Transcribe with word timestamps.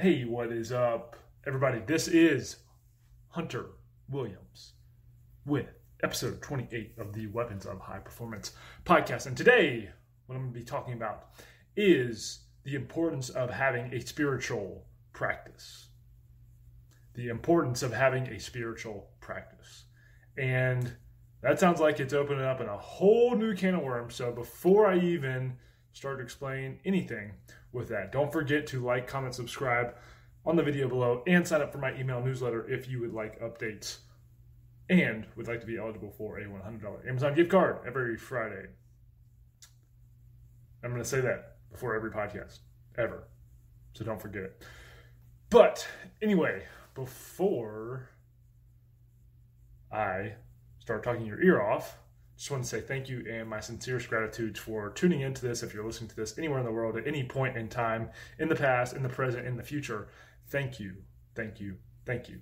Hey, 0.00 0.22
what 0.22 0.52
is 0.52 0.70
up, 0.70 1.16
everybody? 1.44 1.80
This 1.80 2.06
is 2.06 2.58
Hunter 3.30 3.70
Williams 4.08 4.74
with 5.44 5.66
episode 6.04 6.40
28 6.40 6.94
of 6.98 7.12
the 7.12 7.26
Weapons 7.26 7.66
of 7.66 7.80
High 7.80 7.98
Performance 7.98 8.52
podcast. 8.84 9.26
And 9.26 9.36
today, 9.36 9.88
what 10.26 10.36
I'm 10.36 10.42
going 10.42 10.54
to 10.54 10.60
be 10.60 10.64
talking 10.64 10.94
about 10.94 11.30
is 11.74 12.44
the 12.62 12.76
importance 12.76 13.28
of 13.28 13.50
having 13.50 13.92
a 13.92 14.00
spiritual 14.00 14.86
practice. 15.14 15.88
The 17.14 17.26
importance 17.26 17.82
of 17.82 17.92
having 17.92 18.28
a 18.28 18.38
spiritual 18.38 19.10
practice. 19.20 19.86
And 20.36 20.94
that 21.42 21.58
sounds 21.58 21.80
like 21.80 21.98
it's 21.98 22.14
opening 22.14 22.44
up 22.44 22.60
in 22.60 22.68
a 22.68 22.78
whole 22.78 23.34
new 23.34 23.52
can 23.52 23.74
of 23.74 23.82
worms. 23.82 24.14
So 24.14 24.30
before 24.30 24.86
I 24.86 25.00
even 25.00 25.56
start 25.98 26.18
to 26.18 26.22
explain 26.24 26.78
anything 26.84 27.32
with 27.72 27.88
that. 27.88 28.12
Don't 28.12 28.32
forget 28.32 28.68
to 28.68 28.84
like, 28.84 29.08
comment, 29.08 29.34
subscribe 29.34 29.96
on 30.46 30.54
the 30.54 30.62
video 30.62 30.88
below, 30.88 31.24
and 31.26 31.46
sign 31.46 31.60
up 31.60 31.72
for 31.72 31.78
my 31.78 31.92
email 31.98 32.22
newsletter 32.22 32.70
if 32.70 32.88
you 32.88 33.00
would 33.00 33.12
like 33.12 33.40
updates 33.40 33.98
and 34.88 35.26
would 35.36 35.48
like 35.48 35.60
to 35.60 35.66
be 35.66 35.76
eligible 35.76 36.12
for 36.12 36.38
a 36.38 36.44
$100 36.44 37.08
Amazon 37.08 37.34
gift 37.34 37.50
card 37.50 37.78
every 37.84 38.16
Friday. 38.16 38.66
I'm 40.84 40.90
going 40.90 41.02
to 41.02 41.08
say 41.08 41.20
that 41.20 41.56
before 41.72 41.96
every 41.96 42.12
podcast, 42.12 42.60
ever. 42.96 43.24
So 43.94 44.04
don't 44.04 44.22
forget 44.22 44.44
it. 44.44 44.62
But 45.50 45.84
anyway, 46.22 46.62
before 46.94 48.08
I 49.92 50.34
start 50.78 51.02
talking 51.02 51.26
your 51.26 51.42
ear 51.42 51.60
off, 51.60 51.98
just 52.38 52.52
want 52.52 52.62
to 52.62 52.68
say 52.68 52.80
thank 52.80 53.08
you 53.08 53.24
and 53.28 53.48
my 53.48 53.58
sincerest 53.58 54.08
gratitude 54.08 54.56
for 54.56 54.90
tuning 54.90 55.22
into 55.22 55.44
this. 55.44 55.64
If 55.64 55.74
you're 55.74 55.84
listening 55.84 56.08
to 56.10 56.16
this 56.16 56.38
anywhere 56.38 56.60
in 56.60 56.64
the 56.64 56.70
world 56.70 56.96
at 56.96 57.04
any 57.06 57.24
point 57.24 57.56
in 57.56 57.68
time, 57.68 58.10
in 58.38 58.48
the 58.48 58.54
past, 58.54 58.94
in 58.94 59.02
the 59.02 59.08
present, 59.08 59.44
in 59.44 59.56
the 59.56 59.62
future, 59.64 60.06
thank 60.46 60.78
you, 60.78 60.94
thank 61.34 61.60
you, 61.60 61.74
thank 62.06 62.28
you. 62.28 62.40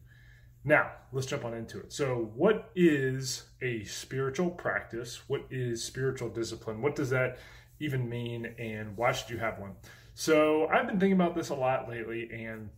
Now, 0.64 0.90
let's 1.12 1.26
jump 1.26 1.46
on 1.46 1.54
into 1.54 1.80
it. 1.80 1.94
So, 1.94 2.30
what 2.34 2.70
is 2.74 3.44
a 3.62 3.84
spiritual 3.84 4.50
practice? 4.50 5.22
What 5.28 5.46
is 5.48 5.82
spiritual 5.82 6.28
discipline? 6.28 6.82
What 6.82 6.94
does 6.94 7.08
that 7.10 7.38
even 7.80 8.06
mean? 8.06 8.54
And 8.58 8.96
why 8.98 9.12
should 9.12 9.30
you 9.30 9.38
have 9.38 9.58
one? 9.58 9.76
So, 10.12 10.66
I've 10.66 10.86
been 10.86 11.00
thinking 11.00 11.18
about 11.18 11.34
this 11.34 11.48
a 11.48 11.54
lot 11.54 11.88
lately, 11.88 12.28
and 12.32 12.68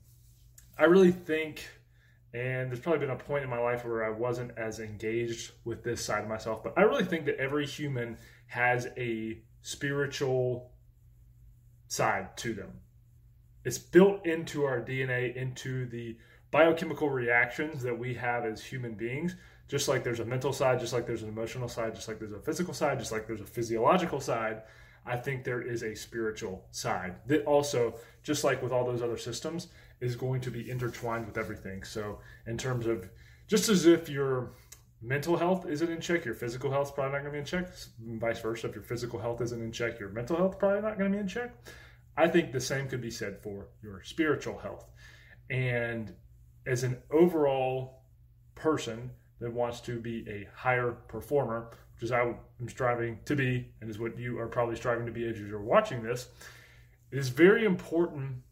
I 0.78 0.84
really 0.84 1.10
think 1.10 1.66
and 2.34 2.70
there's 2.70 2.80
probably 2.80 3.00
been 3.00 3.10
a 3.10 3.16
point 3.16 3.44
in 3.44 3.50
my 3.50 3.58
life 3.58 3.84
where 3.84 4.04
I 4.04 4.10
wasn't 4.10 4.52
as 4.58 4.80
engaged 4.80 5.52
with 5.64 5.82
this 5.82 6.04
side 6.04 6.22
of 6.22 6.28
myself. 6.28 6.62
But 6.62 6.74
I 6.76 6.82
really 6.82 7.04
think 7.04 7.24
that 7.26 7.36
every 7.36 7.66
human 7.66 8.18
has 8.48 8.88
a 8.96 9.38
spiritual 9.62 10.70
side 11.88 12.36
to 12.38 12.52
them. 12.52 12.80
It's 13.64 13.78
built 13.78 14.26
into 14.26 14.64
our 14.64 14.80
DNA, 14.80 15.34
into 15.34 15.86
the 15.86 16.16
biochemical 16.50 17.08
reactions 17.10 17.82
that 17.82 17.98
we 17.98 18.14
have 18.14 18.44
as 18.44 18.62
human 18.62 18.94
beings. 18.94 19.36
Just 19.68 19.88
like 19.88 20.04
there's 20.04 20.20
a 20.20 20.24
mental 20.24 20.52
side, 20.52 20.80
just 20.80 20.92
like 20.92 21.06
there's 21.06 21.22
an 21.22 21.28
emotional 21.28 21.68
side, 21.68 21.94
just 21.94 22.08
like 22.08 22.18
there's 22.18 22.32
a 22.32 22.40
physical 22.40 22.72
side, 22.72 22.98
just 22.98 23.12
like 23.12 23.26
there's 23.26 23.40
a 23.40 23.46
physiological 23.46 24.20
side, 24.20 24.62
I 25.08 25.16
think 25.16 25.44
there 25.44 25.62
is 25.62 25.82
a 25.82 25.94
spiritual 25.94 26.66
side 26.70 27.16
that 27.26 27.44
also, 27.44 27.94
just 28.22 28.44
like 28.44 28.62
with 28.62 28.72
all 28.72 28.84
those 28.84 29.02
other 29.02 29.16
systems, 29.16 29.68
is 30.00 30.16
going 30.16 30.40
to 30.42 30.50
be 30.50 30.70
intertwined 30.70 31.26
with 31.26 31.38
everything. 31.38 31.82
So, 31.82 32.20
in 32.46 32.56
terms 32.56 32.86
of 32.86 33.08
just 33.46 33.68
as 33.68 33.86
if 33.86 34.08
your 34.08 34.52
mental 35.00 35.36
health 35.36 35.66
isn't 35.66 35.90
in 35.90 36.00
check, 36.00 36.24
your 36.24 36.34
physical 36.34 36.70
health 36.70 36.88
is 36.88 36.92
probably 36.92 37.12
not 37.12 37.22
going 37.22 37.32
to 37.32 37.32
be 37.32 37.38
in 37.38 37.44
check. 37.44 37.68
Vice 38.00 38.40
versa, 38.40 38.68
if 38.68 38.74
your 38.74 38.84
physical 38.84 39.18
health 39.18 39.40
isn't 39.40 39.62
in 39.62 39.72
check, 39.72 39.98
your 39.98 40.10
mental 40.10 40.36
health 40.36 40.58
probably 40.58 40.80
not 40.80 40.98
going 40.98 41.10
to 41.10 41.16
be 41.16 41.20
in 41.20 41.28
check. 41.28 41.54
I 42.16 42.26
think 42.26 42.52
the 42.52 42.60
same 42.60 42.88
could 42.88 43.00
be 43.00 43.10
said 43.10 43.40
for 43.42 43.68
your 43.82 44.02
spiritual 44.02 44.58
health. 44.58 44.90
And 45.50 46.14
as 46.66 46.82
an 46.82 46.98
overall 47.10 48.02
person 48.54 49.10
that 49.40 49.52
wants 49.52 49.80
to 49.82 50.00
be 50.00 50.28
a 50.28 50.48
higher 50.54 50.92
performer, 51.06 51.70
which 51.94 52.02
is 52.02 52.10
how 52.10 52.36
I'm 52.60 52.68
striving 52.68 53.20
to 53.24 53.36
be, 53.36 53.72
and 53.80 53.88
is 53.88 53.98
what 53.98 54.18
you 54.18 54.38
are 54.38 54.48
probably 54.48 54.74
striving 54.76 55.06
to 55.06 55.12
be 55.12 55.28
as 55.28 55.38
you're 55.38 55.62
watching 55.62 56.02
this, 56.02 56.28
it 57.12 57.18
is 57.18 57.28
very 57.28 57.64
important 57.64 58.42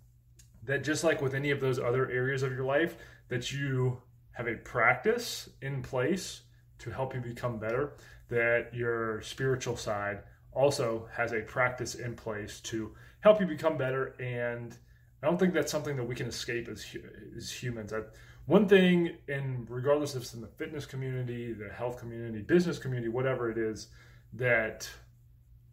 that 0.66 0.84
just 0.84 1.04
like 1.04 1.22
with 1.22 1.34
any 1.34 1.50
of 1.50 1.60
those 1.60 1.78
other 1.78 2.10
areas 2.10 2.42
of 2.42 2.52
your 2.52 2.64
life, 2.64 2.96
that 3.28 3.52
you 3.52 4.00
have 4.32 4.46
a 4.46 4.54
practice 4.56 5.48
in 5.62 5.82
place 5.82 6.42
to 6.78 6.90
help 6.90 7.14
you 7.14 7.20
become 7.20 7.58
better, 7.58 7.94
that 8.28 8.74
your 8.74 9.22
spiritual 9.22 9.76
side 9.76 10.20
also 10.52 11.08
has 11.12 11.32
a 11.32 11.40
practice 11.40 11.94
in 11.94 12.14
place 12.14 12.60
to 12.60 12.92
help 13.20 13.40
you 13.40 13.46
become 13.46 13.76
better. 13.78 14.14
And 14.20 14.76
I 15.22 15.26
don't 15.26 15.38
think 15.38 15.54
that's 15.54 15.72
something 15.72 15.96
that 15.96 16.04
we 16.04 16.14
can 16.14 16.26
escape 16.26 16.68
as, 16.68 16.84
as 17.36 17.50
humans. 17.50 17.92
I, 17.92 18.00
one 18.46 18.68
thing, 18.68 19.16
and 19.28 19.68
regardless 19.68 20.14
if 20.14 20.22
it's 20.22 20.34
in 20.34 20.40
the 20.40 20.46
fitness 20.46 20.86
community, 20.86 21.52
the 21.52 21.68
health 21.68 21.98
community, 21.98 22.42
business 22.42 22.78
community, 22.78 23.08
whatever 23.08 23.50
it 23.50 23.58
is, 23.58 23.88
that 24.34 24.88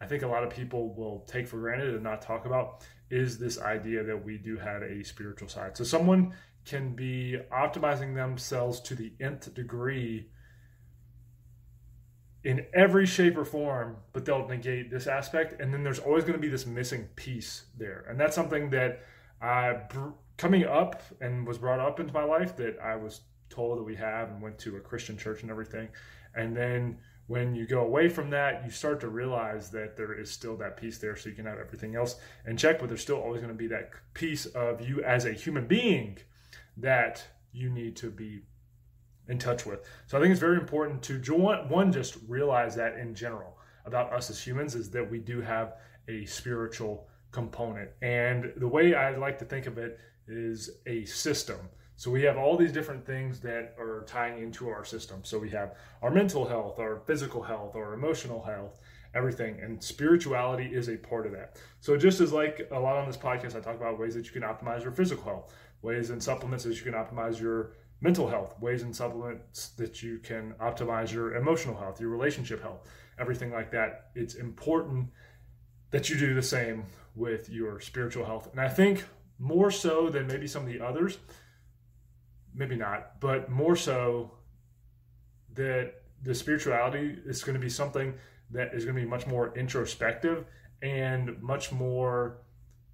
I 0.01 0.05
think 0.05 0.23
a 0.23 0.27
lot 0.27 0.43
of 0.43 0.49
people 0.49 0.93
will 0.95 1.19
take 1.27 1.47
for 1.47 1.57
granted 1.57 1.93
and 1.93 2.03
not 2.03 2.21
talk 2.21 2.45
about 2.45 2.83
is 3.09 3.37
this 3.37 3.59
idea 3.59 4.03
that 4.03 4.25
we 4.25 4.37
do 4.37 4.57
have 4.57 4.81
a 4.81 5.03
spiritual 5.03 5.47
side. 5.47 5.77
So 5.77 5.83
someone 5.83 6.33
can 6.65 6.95
be 6.95 7.37
optimizing 7.51 8.15
themselves 8.15 8.79
to 8.81 8.95
the 8.95 9.13
nth 9.19 9.53
degree 9.53 10.29
in 12.43 12.65
every 12.73 13.05
shape 13.05 13.37
or 13.37 13.45
form, 13.45 13.97
but 14.11 14.25
they'll 14.25 14.47
negate 14.47 14.91
this 14.91 15.07
aspect. 15.07 15.61
And 15.61 15.73
then 15.73 15.83
there's 15.83 15.99
always 15.99 16.23
going 16.23 16.35
to 16.35 16.39
be 16.39 16.49
this 16.49 16.65
missing 16.65 17.07
piece 17.15 17.65
there. 17.77 18.05
And 18.09 18.19
that's 18.19 18.35
something 18.35 18.69
that 18.71 19.01
I, 19.41 19.77
coming 20.37 20.65
up 20.65 21.03
and 21.21 21.47
was 21.47 21.57
brought 21.57 21.79
up 21.79 21.99
into 21.99 22.13
my 22.13 22.23
life 22.23 22.55
that 22.57 22.79
I 22.79 22.95
was 22.95 23.21
told 23.49 23.77
that 23.77 23.83
we 23.83 23.95
have 23.95 24.29
and 24.29 24.41
went 24.41 24.57
to 24.59 24.77
a 24.77 24.79
Christian 24.79 25.17
church 25.17 25.41
and 25.41 25.51
everything. 25.51 25.89
And 26.35 26.55
then 26.55 26.97
when 27.27 27.55
you 27.55 27.65
go 27.65 27.81
away 27.81 28.09
from 28.09 28.29
that, 28.31 28.63
you 28.65 28.71
start 28.71 28.99
to 29.01 29.07
realize 29.07 29.69
that 29.71 29.95
there 29.95 30.13
is 30.13 30.29
still 30.29 30.57
that 30.57 30.77
piece 30.77 30.97
there 30.97 31.15
so 31.15 31.29
you 31.29 31.35
can 31.35 31.45
have 31.45 31.57
everything 31.57 31.95
else 31.95 32.17
in 32.45 32.57
check, 32.57 32.79
but 32.79 32.89
there's 32.89 33.01
still 33.01 33.21
always 33.21 33.41
going 33.41 33.53
to 33.53 33.57
be 33.57 33.67
that 33.67 33.91
piece 34.13 34.45
of 34.47 34.87
you 34.87 35.01
as 35.03 35.25
a 35.25 35.31
human 35.31 35.65
being 35.65 36.17
that 36.77 37.23
you 37.53 37.69
need 37.69 37.95
to 37.95 38.09
be 38.09 38.41
in 39.29 39.37
touch 39.37 39.65
with. 39.65 39.87
So 40.07 40.17
I 40.17 40.21
think 40.21 40.31
it's 40.31 40.39
very 40.39 40.57
important 40.57 41.01
to 41.03 41.33
one, 41.33 41.91
just 41.91 42.17
realize 42.27 42.75
that 42.75 42.97
in 42.97 43.15
general 43.15 43.57
about 43.85 44.11
us 44.11 44.29
as 44.29 44.45
humans 44.45 44.75
is 44.75 44.89
that 44.91 45.09
we 45.09 45.19
do 45.19 45.41
have 45.41 45.75
a 46.07 46.25
spiritual 46.25 47.07
component. 47.31 47.89
And 48.01 48.51
the 48.57 48.67
way 48.67 48.95
I 48.95 49.15
like 49.15 49.39
to 49.39 49.45
think 49.45 49.65
of 49.65 49.77
it 49.77 49.97
is 50.27 50.69
a 50.85 51.05
system. 51.05 51.69
So 51.95 52.11
we 52.11 52.23
have 52.23 52.37
all 52.37 52.57
these 52.57 52.71
different 52.71 53.05
things 53.05 53.39
that 53.41 53.75
are 53.79 54.03
tying 54.07 54.41
into 54.41 54.69
our 54.69 54.83
system. 54.83 55.21
So 55.23 55.37
we 55.39 55.49
have 55.51 55.75
our 56.01 56.09
mental 56.09 56.47
health, 56.47 56.79
our 56.79 57.01
physical 57.05 57.41
health, 57.41 57.75
our 57.75 57.93
emotional 57.93 58.43
health, 58.43 58.79
everything. 59.13 59.59
And 59.61 59.81
spirituality 59.81 60.65
is 60.73 60.89
a 60.89 60.97
part 60.97 61.25
of 61.25 61.31
that. 61.33 61.57
So 61.81 61.95
just 61.97 62.19
as 62.19 62.33
like 62.33 62.67
a 62.71 62.79
lot 62.79 62.97
on 62.97 63.07
this 63.07 63.17
podcast, 63.17 63.55
I 63.55 63.59
talk 63.59 63.75
about 63.75 63.99
ways 63.99 64.15
that 64.15 64.25
you 64.25 64.31
can 64.31 64.41
optimize 64.41 64.83
your 64.83 64.91
physical 64.91 65.23
health, 65.23 65.53
ways 65.81 66.09
and 66.09 66.21
supplements 66.21 66.63
that 66.63 66.75
you 66.75 66.83
can 66.83 66.93
optimize 66.93 67.39
your 67.39 67.73
mental 68.01 68.27
health, 68.27 68.59
ways 68.59 68.81
and 68.83 68.95
supplements 68.95 69.69
that 69.69 70.03
you 70.03 70.19
can 70.19 70.53
optimize 70.59 71.11
your 71.13 71.35
emotional 71.35 71.77
health, 71.77 72.01
your 72.01 72.09
relationship 72.09 72.61
health, 72.61 72.89
everything 73.19 73.51
like 73.51 73.71
that. 73.71 74.09
It's 74.15 74.35
important 74.35 75.09
that 75.91 76.09
you 76.09 76.17
do 76.17 76.33
the 76.33 76.41
same 76.41 76.85
with 77.15 77.49
your 77.49 77.79
spiritual 77.79 78.25
health. 78.25 78.49
And 78.51 78.59
I 78.59 78.67
think 78.67 79.05
more 79.39 79.71
so 79.71 80.09
than 80.09 80.27
maybe 80.27 80.47
some 80.47 80.63
of 80.63 80.67
the 80.67 80.81
others, 80.81 81.19
maybe 82.55 82.75
not, 82.75 83.19
but 83.19 83.49
more 83.49 83.75
so 83.75 84.31
that 85.55 85.95
the 86.23 86.33
spirituality 86.33 87.17
is 87.25 87.43
going 87.43 87.55
to 87.55 87.59
be 87.59 87.69
something 87.69 88.13
that 88.51 88.73
is 88.73 88.85
going 88.85 88.95
to 88.95 89.01
be 89.01 89.07
much 89.07 89.27
more 89.27 89.55
introspective 89.57 90.45
and 90.81 91.41
much 91.41 91.71
more 91.71 92.37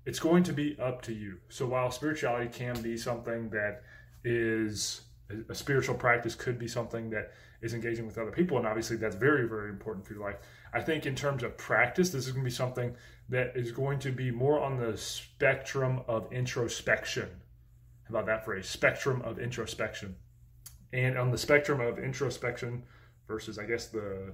it's 0.06 0.20
going 0.20 0.44
to 0.44 0.54
be 0.54 0.78
up 0.80 1.02
to 1.04 1.14
you. 1.14 1.38
So 1.50 1.68
while 1.68 1.92
spirituality 1.92 2.50
can 2.50 2.82
be 2.82 2.98
something 2.98 3.50
that 3.50 3.84
is 4.24 5.02
a 5.50 5.56
spiritual 5.56 5.96
practice 5.96 6.36
could 6.36 6.58
be 6.58 6.68
something 6.68 7.10
that 7.12 7.32
is 7.62 7.74
engaging 7.74 8.06
with 8.06 8.18
other 8.18 8.32
people 8.32 8.58
and 8.58 8.66
obviously 8.66 8.98
that's 8.98 9.16
very 9.16 9.48
very 9.48 9.70
important 9.70 10.06
for 10.06 10.14
your 10.14 10.24
life 10.24 10.38
i 10.74 10.80
think 10.80 11.06
in 11.06 11.16
terms 11.16 11.44
of 11.44 11.56
practice 11.58 12.10
this 12.10 12.26
is 12.26 12.32
going 12.32 12.44
to 12.44 12.50
be 12.50 12.56
something 12.56 12.96
that 13.28 13.52
is 13.56 13.72
going 13.72 14.00
to 14.00 14.12
be 14.12 14.32
more 14.32 14.60
on 14.60 14.78
the 14.78 14.98
spectrum 14.98 16.02
of 16.08 16.32
introspection 16.32 17.30
about 18.10 18.26
that 18.26 18.46
phrase 18.46 18.68
spectrum 18.68 19.22
of 19.22 19.40
introspection? 19.40 20.16
And 20.92 21.18
on 21.18 21.32
the 21.32 21.38
spectrum 21.38 21.82
of 21.82 22.00
introspection 22.00 22.84
versus 23.30 23.58
i 23.58 23.64
guess 23.64 23.88
the 23.88 24.34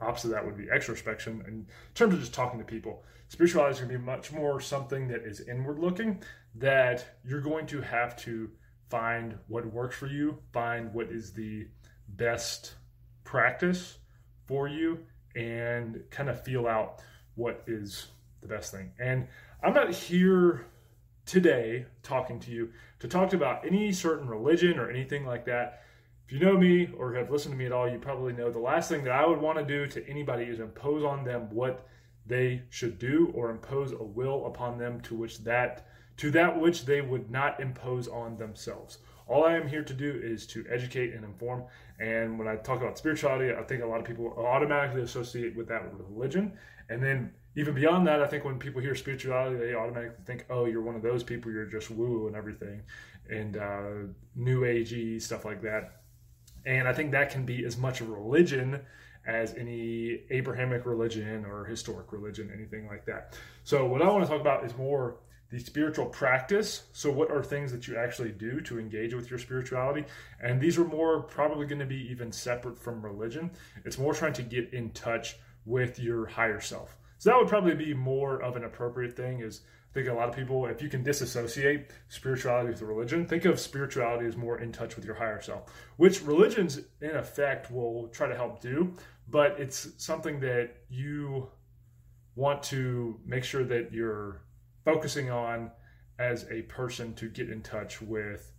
opposite 0.00 0.28
of 0.28 0.34
that 0.34 0.44
would 0.44 0.56
be 0.56 0.66
extrospection 0.66 1.46
in 1.48 1.66
terms 1.94 2.14
of 2.14 2.20
just 2.20 2.34
talking 2.34 2.60
to 2.60 2.64
people 2.64 3.02
spirituality 3.28 3.72
is 3.72 3.80
going 3.80 3.90
to 3.90 3.98
be 3.98 4.04
much 4.04 4.30
more 4.30 4.60
something 4.60 5.08
that 5.08 5.22
is 5.24 5.40
inward 5.40 5.80
looking 5.80 6.22
that 6.54 7.18
you're 7.24 7.40
going 7.40 7.66
to 7.66 7.80
have 7.80 8.14
to 8.14 8.48
find 8.90 9.36
what 9.48 9.66
works 9.72 9.96
for 9.96 10.06
you 10.06 10.38
find 10.52 10.92
what 10.92 11.08
is 11.10 11.32
the 11.32 11.66
best 12.10 12.74
practice 13.24 13.98
for 14.46 14.68
you 14.68 14.98
and 15.34 16.00
kind 16.10 16.28
of 16.28 16.44
feel 16.44 16.68
out 16.68 17.00
what 17.34 17.62
is 17.66 18.06
the 18.40 18.46
best 18.46 18.70
thing. 18.70 18.92
And 19.00 19.26
i'm 19.64 19.72
not 19.72 19.92
here 19.92 20.66
today 21.26 21.84
talking 22.02 22.40
to 22.40 22.50
you 22.50 22.70
to 23.00 23.08
talk 23.08 23.32
about 23.32 23.66
any 23.66 23.92
certain 23.92 24.28
religion 24.28 24.78
or 24.78 24.90
anything 24.90 25.26
like 25.26 25.44
that. 25.44 25.82
If 26.26 26.32
you 26.32 26.40
know 26.40 26.56
me 26.56 26.88
or 26.96 27.14
have 27.14 27.30
listened 27.30 27.52
to 27.52 27.58
me 27.58 27.66
at 27.66 27.72
all, 27.72 27.88
you 27.88 27.98
probably 27.98 28.32
know 28.32 28.50
the 28.50 28.58
last 28.58 28.88
thing 28.88 29.04
that 29.04 29.12
I 29.12 29.26
would 29.26 29.40
want 29.40 29.58
to 29.58 29.64
do 29.64 29.86
to 29.88 30.08
anybody 30.08 30.44
is 30.44 30.60
impose 30.60 31.04
on 31.04 31.24
them 31.24 31.48
what 31.50 31.86
they 32.26 32.62
should 32.70 32.98
do 32.98 33.30
or 33.34 33.50
impose 33.50 33.92
a 33.92 34.02
will 34.02 34.46
upon 34.46 34.78
them 34.78 35.00
to 35.02 35.14
which 35.14 35.38
that 35.44 35.86
to 36.16 36.30
that 36.30 36.58
which 36.58 36.86
they 36.86 37.02
would 37.02 37.30
not 37.30 37.60
impose 37.60 38.08
on 38.08 38.38
themselves. 38.38 38.98
All 39.28 39.44
I 39.44 39.54
am 39.54 39.68
here 39.68 39.82
to 39.82 39.92
do 39.92 40.20
is 40.22 40.46
to 40.48 40.64
educate 40.70 41.12
and 41.12 41.24
inform. 41.24 41.64
And 41.98 42.38
when 42.38 42.48
I 42.48 42.56
talk 42.56 42.80
about 42.80 42.96
spirituality, 42.96 43.52
I 43.52 43.62
think 43.64 43.82
a 43.82 43.86
lot 43.86 44.00
of 44.00 44.06
people 44.06 44.32
automatically 44.38 45.02
associate 45.02 45.54
with 45.54 45.68
that 45.68 45.82
religion. 45.92 46.56
And 46.88 47.02
then 47.02 47.32
even 47.56 47.74
beyond 47.74 48.06
that, 48.06 48.22
I 48.22 48.26
think 48.26 48.44
when 48.44 48.58
people 48.58 48.80
hear 48.80 48.94
spirituality, 48.94 49.56
they 49.56 49.74
automatically 49.74 50.24
think, 50.24 50.46
"Oh, 50.50 50.66
you're 50.66 50.82
one 50.82 50.94
of 50.94 51.02
those 51.02 51.22
people. 51.22 51.50
You're 51.50 51.66
just 51.66 51.90
woo 51.90 52.26
and 52.26 52.36
everything, 52.36 52.82
and 53.28 53.56
uh, 53.56 53.90
new 54.34 54.60
agey 54.60 55.20
stuff 55.20 55.44
like 55.44 55.62
that." 55.62 56.02
And 56.66 56.86
I 56.86 56.92
think 56.92 57.12
that 57.12 57.30
can 57.30 57.44
be 57.44 57.64
as 57.64 57.76
much 57.76 58.00
a 58.00 58.04
religion 58.04 58.80
as 59.26 59.54
any 59.54 60.20
Abrahamic 60.30 60.86
religion 60.86 61.44
or 61.44 61.64
historic 61.64 62.12
religion, 62.12 62.50
anything 62.54 62.86
like 62.86 63.04
that. 63.06 63.36
So, 63.64 63.86
what 63.86 64.02
I 64.02 64.08
want 64.10 64.24
to 64.24 64.30
talk 64.30 64.40
about 64.40 64.64
is 64.64 64.76
more 64.76 65.16
the 65.50 65.58
spiritual 65.58 66.06
practice. 66.06 66.84
So, 66.92 67.10
what 67.10 67.30
are 67.30 67.42
things 67.42 67.72
that 67.72 67.88
you 67.88 67.96
actually 67.96 68.32
do 68.32 68.60
to 68.62 68.78
engage 68.78 69.14
with 69.14 69.30
your 69.30 69.38
spirituality? 69.38 70.04
And 70.40 70.60
these 70.60 70.78
are 70.78 70.84
more 70.84 71.22
probably 71.22 71.66
going 71.66 71.80
to 71.80 71.86
be 71.86 72.08
even 72.10 72.32
separate 72.32 72.78
from 72.78 73.02
religion. 73.02 73.50
It's 73.84 73.98
more 73.98 74.14
trying 74.14 74.34
to 74.34 74.42
get 74.42 74.72
in 74.72 74.90
touch 74.90 75.36
with 75.64 75.98
your 75.98 76.26
higher 76.26 76.60
self. 76.60 76.96
So, 77.18 77.30
that 77.30 77.38
would 77.38 77.48
probably 77.48 77.74
be 77.74 77.94
more 77.94 78.42
of 78.42 78.56
an 78.56 78.64
appropriate 78.64 79.16
thing. 79.16 79.40
Is 79.40 79.62
I 79.90 79.94
think 79.94 80.08
a 80.08 80.12
lot 80.12 80.28
of 80.28 80.36
people, 80.36 80.66
if 80.66 80.82
you 80.82 80.88
can 80.88 81.02
disassociate 81.02 81.90
spirituality 82.08 82.70
with 82.70 82.82
religion, 82.82 83.26
think 83.26 83.44
of 83.46 83.58
spirituality 83.58 84.26
as 84.26 84.36
more 84.36 84.60
in 84.60 84.70
touch 84.72 84.96
with 84.96 85.04
your 85.04 85.14
higher 85.14 85.40
self, 85.40 85.72
which 85.96 86.22
religions 86.22 86.80
in 87.00 87.16
effect 87.16 87.70
will 87.70 88.08
try 88.08 88.28
to 88.28 88.36
help 88.36 88.60
do, 88.60 88.92
but 89.28 89.58
it's 89.58 89.88
something 89.96 90.40
that 90.40 90.70
you 90.88 91.48
want 92.34 92.62
to 92.64 93.18
make 93.24 93.42
sure 93.42 93.64
that 93.64 93.92
you're 93.92 94.42
focusing 94.84 95.30
on 95.30 95.70
as 96.18 96.46
a 96.50 96.62
person 96.62 97.14
to 97.14 97.28
get 97.28 97.50
in 97.50 97.62
touch 97.62 98.00
with 98.00 98.52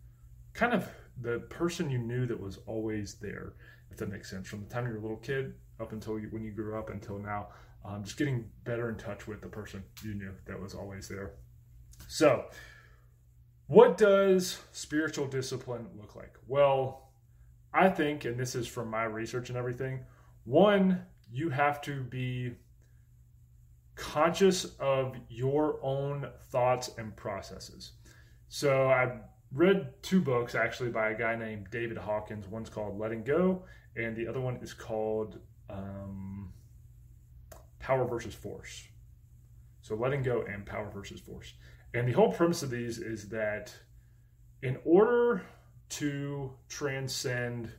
kind 0.53 0.73
of 0.73 0.89
the 1.21 1.39
person 1.49 1.89
you 1.89 1.99
knew 1.99 2.25
that 2.25 2.39
was 2.39 2.59
always 2.65 3.15
there, 3.15 3.53
if 3.91 3.97
that 3.97 4.09
makes 4.09 4.29
sense, 4.29 4.47
from 4.47 4.63
the 4.63 4.69
time 4.69 4.85
you 4.85 4.93
were 4.93 4.99
a 4.99 5.01
little 5.01 5.17
kid 5.17 5.53
up 5.79 5.91
until 5.91 6.19
you, 6.19 6.27
when 6.31 6.43
you 6.43 6.51
grew 6.51 6.77
up 6.77 6.89
until 6.89 7.17
now. 7.17 7.47
Um, 7.87 8.03
just 8.03 8.17
getting 8.17 8.49
better 8.65 8.89
in 8.89 8.97
touch 8.97 9.27
with 9.27 9.41
the 9.41 9.47
person 9.47 9.83
you 10.03 10.13
knew 10.13 10.33
that 10.45 10.59
was 10.59 10.73
always 10.73 11.07
there. 11.07 11.35
So, 12.09 12.45
what 13.67 13.97
does 13.97 14.59
spiritual 14.73 15.27
discipline 15.27 15.87
look 15.97 16.15
like? 16.15 16.33
Well, 16.47 17.11
I 17.73 17.89
think, 17.89 18.25
and 18.25 18.37
this 18.37 18.55
is 18.55 18.67
from 18.67 18.89
my 18.89 19.03
research 19.03 19.49
and 19.49 19.57
everything, 19.57 20.05
one, 20.43 21.01
you 21.31 21.49
have 21.49 21.81
to 21.83 22.01
be 22.01 22.53
conscious 23.95 24.65
of 24.79 25.15
your 25.27 25.79
own 25.83 26.29
thoughts 26.51 26.91
and 26.97 27.15
processes. 27.15 27.93
So 28.47 28.87
I 28.89 29.17
read 29.51 29.93
two 30.01 30.21
books 30.21 30.55
actually 30.55 30.89
by 30.89 31.09
a 31.09 31.17
guy 31.17 31.35
named 31.35 31.67
David 31.71 31.97
Hawkins. 31.97 32.47
One's 32.47 32.69
called 32.69 32.97
Letting 32.97 33.23
Go, 33.23 33.65
and 33.95 34.15
the 34.15 34.27
other 34.27 34.39
one 34.39 34.57
is 34.57 34.73
called 34.73 35.39
um, 35.69 36.36
Power 37.87 38.05
versus 38.05 38.35
Force. 38.35 38.85
So 39.79 39.95
Letting 39.95 40.21
Go 40.21 40.41
and 40.41 40.65
Power 40.65 40.91
versus 40.93 41.21
Force. 41.21 41.53
And 41.93 42.05
the 42.05 42.11
whole 42.11 42.33
premise 42.33 42.61
of 42.61 42.69
these 42.69 42.97
is 42.97 43.29
that 43.29 43.73
in 44.61 44.77
order 44.83 45.41
to 45.91 46.51
transcend 46.67 47.71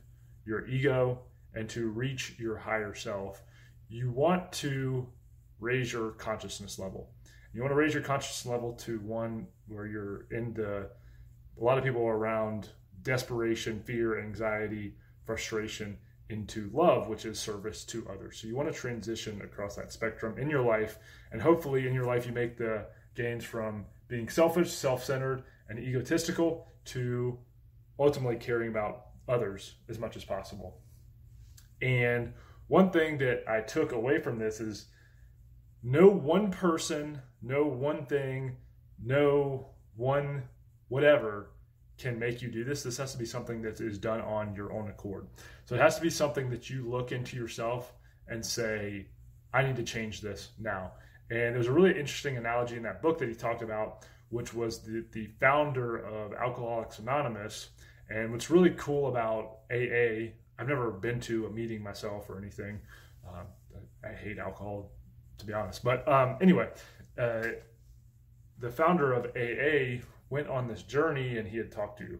your 0.45 0.65
ego 0.65 1.19
and 1.53 1.69
to 1.69 1.89
reach 1.89 2.39
your 2.39 2.57
higher 2.57 2.95
self, 2.95 3.43
you 3.87 4.09
want 4.09 4.51
to 4.53 5.07
raise 5.59 5.93
your 5.93 6.09
consciousness 6.13 6.79
level. 6.79 7.11
You 7.53 7.61
want 7.61 7.71
to 7.71 7.75
raise 7.75 7.93
your 7.93 8.01
consciousness 8.01 8.51
level 8.51 8.73
to 8.85 8.97
one 9.01 9.45
where 9.67 9.85
you're 9.85 10.25
in 10.31 10.55
the, 10.55 10.89
a 11.59 11.63
lot 11.63 11.77
of 11.77 11.83
people 11.83 12.03
are 12.03 12.17
around 12.17 12.69
desperation, 13.03 13.83
fear, 13.85 14.19
anxiety, 14.19 14.95
frustration 15.23 15.99
into 16.29 16.69
love, 16.73 17.07
which 17.07 17.25
is 17.25 17.39
service 17.39 17.83
to 17.85 18.07
others. 18.09 18.39
So 18.39 18.47
you 18.47 18.55
want 18.55 18.71
to 18.71 18.79
transition 18.79 19.41
across 19.41 19.75
that 19.75 19.91
spectrum 19.91 20.37
in 20.37 20.49
your 20.49 20.61
life. 20.61 20.97
And 21.31 21.41
hopefully 21.41 21.87
in 21.87 21.93
your 21.93 22.05
life, 22.05 22.25
you 22.25 22.31
make 22.31 22.57
the 22.57 22.85
gains 23.15 23.43
from 23.43 23.85
being 24.07 24.29
selfish, 24.29 24.71
self 24.71 25.03
centered, 25.03 25.43
and 25.67 25.79
egotistical 25.79 26.67
to 26.85 27.37
ultimately 27.99 28.37
caring 28.37 28.69
about 28.69 29.07
others 29.27 29.75
as 29.89 29.99
much 29.99 30.15
as 30.15 30.23
possible. 30.23 30.81
And 31.81 32.33
one 32.67 32.91
thing 32.91 33.17
that 33.19 33.43
I 33.47 33.61
took 33.61 33.91
away 33.91 34.21
from 34.21 34.37
this 34.37 34.59
is 34.59 34.87
no 35.81 36.07
one 36.07 36.51
person, 36.51 37.21
no 37.41 37.65
one 37.65 38.05
thing, 38.05 38.57
no 39.03 39.69
one 39.95 40.43
whatever 40.87 41.51
can 41.99 42.17
make 42.17 42.41
you 42.41 42.49
do 42.49 42.63
this. 42.63 42.83
This 42.83 42.97
has 42.97 43.11
to 43.11 43.17
be 43.17 43.25
something 43.25 43.61
that 43.61 43.79
is 43.79 43.97
done 43.97 44.21
on 44.21 44.55
your 44.55 44.71
own 44.73 44.89
accord. 44.89 45.27
So 45.65 45.75
it 45.75 45.81
has 45.81 45.95
to 45.97 46.01
be 46.01 46.09
something 46.09 46.49
that 46.49 46.69
you 46.69 46.89
look 46.89 47.11
into 47.11 47.35
yourself 47.35 47.93
and 48.27 48.45
say, 48.45 49.07
I 49.53 49.63
need 49.63 49.75
to 49.75 49.83
change 49.83 50.21
this 50.21 50.49
now. 50.59 50.93
And 51.29 51.55
there's 51.55 51.67
a 51.67 51.71
really 51.71 51.91
interesting 51.91 52.37
analogy 52.37 52.75
in 52.75 52.83
that 52.83 53.01
book 53.01 53.19
that 53.19 53.29
he 53.29 53.35
talked 53.35 53.61
about, 53.61 54.05
which 54.29 54.53
was 54.53 54.81
the, 54.81 55.05
the 55.11 55.27
founder 55.39 55.97
of 55.97 56.33
Alcoholics 56.33 56.99
Anonymous. 56.99 57.69
And 58.09 58.31
what's 58.31 58.49
really 58.49 58.71
cool 58.71 59.07
about 59.09 59.59
AA, 59.71 60.31
I've 60.57 60.67
never 60.67 60.89
been 60.91 61.19
to 61.21 61.45
a 61.45 61.49
meeting 61.51 61.83
myself 61.83 62.29
or 62.29 62.37
anything. 62.37 62.79
Um, 63.27 63.45
I 64.03 64.13
hate 64.13 64.39
alcohol 64.39 64.91
to 65.39 65.45
be 65.45 65.53
honest. 65.53 65.83
But 65.83 66.07
um, 66.07 66.37
anyway, 66.41 66.69
uh, 67.17 67.47
the 68.59 68.69
founder 68.69 69.13
of 69.13 69.25
AA 69.35 70.03
went 70.29 70.47
on 70.47 70.67
this 70.67 70.83
journey 70.83 71.37
and 71.37 71.47
he 71.47 71.57
had 71.57 71.71
talked 71.71 71.99
to 71.99 72.19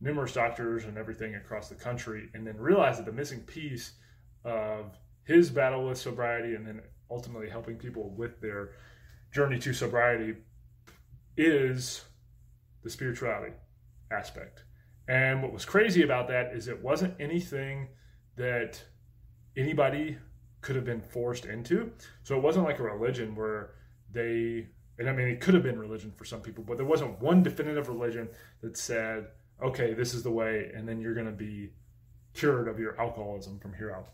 numerous 0.00 0.32
doctors 0.32 0.84
and 0.84 0.96
everything 0.96 1.34
across 1.34 1.68
the 1.68 1.74
country 1.74 2.28
and 2.34 2.46
then 2.46 2.56
realized 2.56 2.98
that 2.98 3.06
the 3.06 3.12
missing 3.12 3.40
piece 3.40 3.92
of 4.44 4.96
his 5.24 5.50
battle 5.50 5.86
with 5.86 5.98
sobriety 5.98 6.54
and 6.54 6.66
then 6.66 6.80
ultimately 7.10 7.48
helping 7.48 7.76
people 7.76 8.10
with 8.16 8.40
their 8.40 8.70
journey 9.32 9.58
to 9.58 9.72
sobriety 9.72 10.34
is 11.36 12.04
the 12.82 12.90
spirituality 12.90 13.54
aspect. 14.10 14.64
And 15.08 15.42
what 15.42 15.52
was 15.52 15.64
crazy 15.64 16.02
about 16.02 16.28
that 16.28 16.52
is 16.52 16.68
it 16.68 16.82
wasn't 16.82 17.14
anything 17.18 17.88
that 18.36 18.82
anybody 19.56 20.18
could 20.60 20.76
have 20.76 20.84
been 20.84 21.00
forced 21.00 21.46
into. 21.46 21.92
So 22.22 22.36
it 22.36 22.42
wasn't 22.42 22.66
like 22.66 22.78
a 22.78 22.82
religion 22.82 23.34
where 23.34 23.74
they, 24.12 24.68
and 24.98 25.08
I 25.08 25.12
mean, 25.12 25.28
it 25.28 25.40
could 25.40 25.54
have 25.54 25.62
been 25.62 25.78
religion 25.78 26.12
for 26.16 26.24
some 26.24 26.40
people, 26.40 26.64
but 26.64 26.76
there 26.76 26.86
wasn't 26.86 27.20
one 27.20 27.42
definitive 27.42 27.88
religion 27.88 28.28
that 28.62 28.76
said, 28.76 29.28
okay, 29.62 29.94
this 29.94 30.14
is 30.14 30.22
the 30.22 30.30
way, 30.30 30.70
and 30.74 30.88
then 30.88 31.00
you're 31.00 31.14
going 31.14 31.26
to 31.26 31.32
be 31.32 31.70
cured 32.34 32.68
of 32.68 32.78
your 32.78 33.00
alcoholism 33.00 33.58
from 33.58 33.74
here 33.74 33.92
out. 33.92 34.08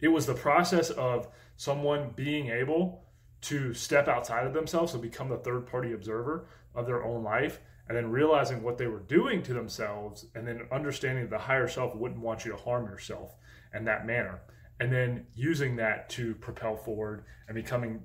It 0.00 0.08
was 0.08 0.26
the 0.26 0.34
process 0.34 0.90
of 0.90 1.28
someone 1.56 2.12
being 2.14 2.48
able 2.48 3.04
to 3.42 3.74
step 3.74 4.08
outside 4.08 4.46
of 4.46 4.54
themselves, 4.54 4.92
so 4.92 4.98
become 4.98 5.28
the 5.28 5.38
third 5.38 5.66
party 5.66 5.92
observer 5.92 6.46
of 6.74 6.86
their 6.86 7.04
own 7.04 7.22
life, 7.22 7.60
and 7.88 7.96
then 7.96 8.10
realizing 8.10 8.62
what 8.62 8.78
they 8.78 8.86
were 8.86 9.00
doing 9.00 9.42
to 9.42 9.54
themselves, 9.54 10.26
and 10.34 10.46
then 10.46 10.62
understanding 10.72 11.28
the 11.28 11.38
higher 11.38 11.68
self 11.68 11.94
wouldn't 11.94 12.20
want 12.20 12.44
you 12.44 12.52
to 12.52 12.58
harm 12.58 12.86
yourself 12.86 13.36
in 13.74 13.84
that 13.84 14.06
manner 14.06 14.40
and 14.80 14.92
then 14.92 15.26
using 15.34 15.76
that 15.76 16.08
to 16.10 16.34
propel 16.36 16.76
forward 16.76 17.24
and 17.48 17.54
becoming 17.54 18.02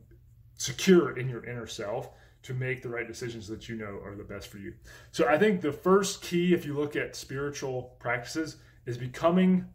secure 0.61 1.17
in 1.17 1.27
your 1.27 1.43
inner 1.45 1.65
self 1.65 2.11
to 2.43 2.53
make 2.53 2.81
the 2.81 2.89
right 2.89 3.07
decisions 3.07 3.47
that 3.47 3.67
you 3.67 3.75
know 3.75 3.99
are 4.05 4.15
the 4.15 4.23
best 4.23 4.47
for 4.47 4.59
you. 4.59 4.73
So 5.11 5.27
I 5.27 5.37
think 5.37 5.61
the 5.61 5.71
first 5.71 6.21
key, 6.21 6.53
if 6.53 6.65
you 6.65 6.75
look 6.75 6.95
at 6.95 7.15
spiritual 7.15 7.95
practices, 7.99 8.57
is 8.85 8.97
becoming 8.97 9.65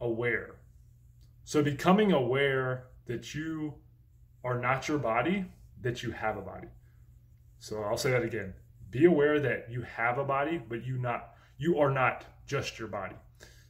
aware. 0.00 0.56
So 1.44 1.62
becoming 1.62 2.12
aware 2.12 2.88
that 3.06 3.34
you 3.34 3.74
are 4.42 4.58
not 4.58 4.88
your 4.88 4.98
body, 4.98 5.44
that 5.82 6.02
you 6.02 6.10
have 6.12 6.38
a 6.38 6.42
body. 6.42 6.68
So 7.58 7.82
I'll 7.82 7.96
say 7.98 8.10
that 8.10 8.22
again. 8.22 8.54
Be 8.90 9.04
aware 9.04 9.38
that 9.40 9.70
you 9.70 9.82
have 9.82 10.18
a 10.18 10.24
body, 10.24 10.58
but 10.66 10.84
you 10.84 10.98
not 10.98 11.34
you 11.58 11.78
are 11.78 11.90
not 11.90 12.24
just 12.46 12.78
your 12.78 12.88
body. 12.88 13.16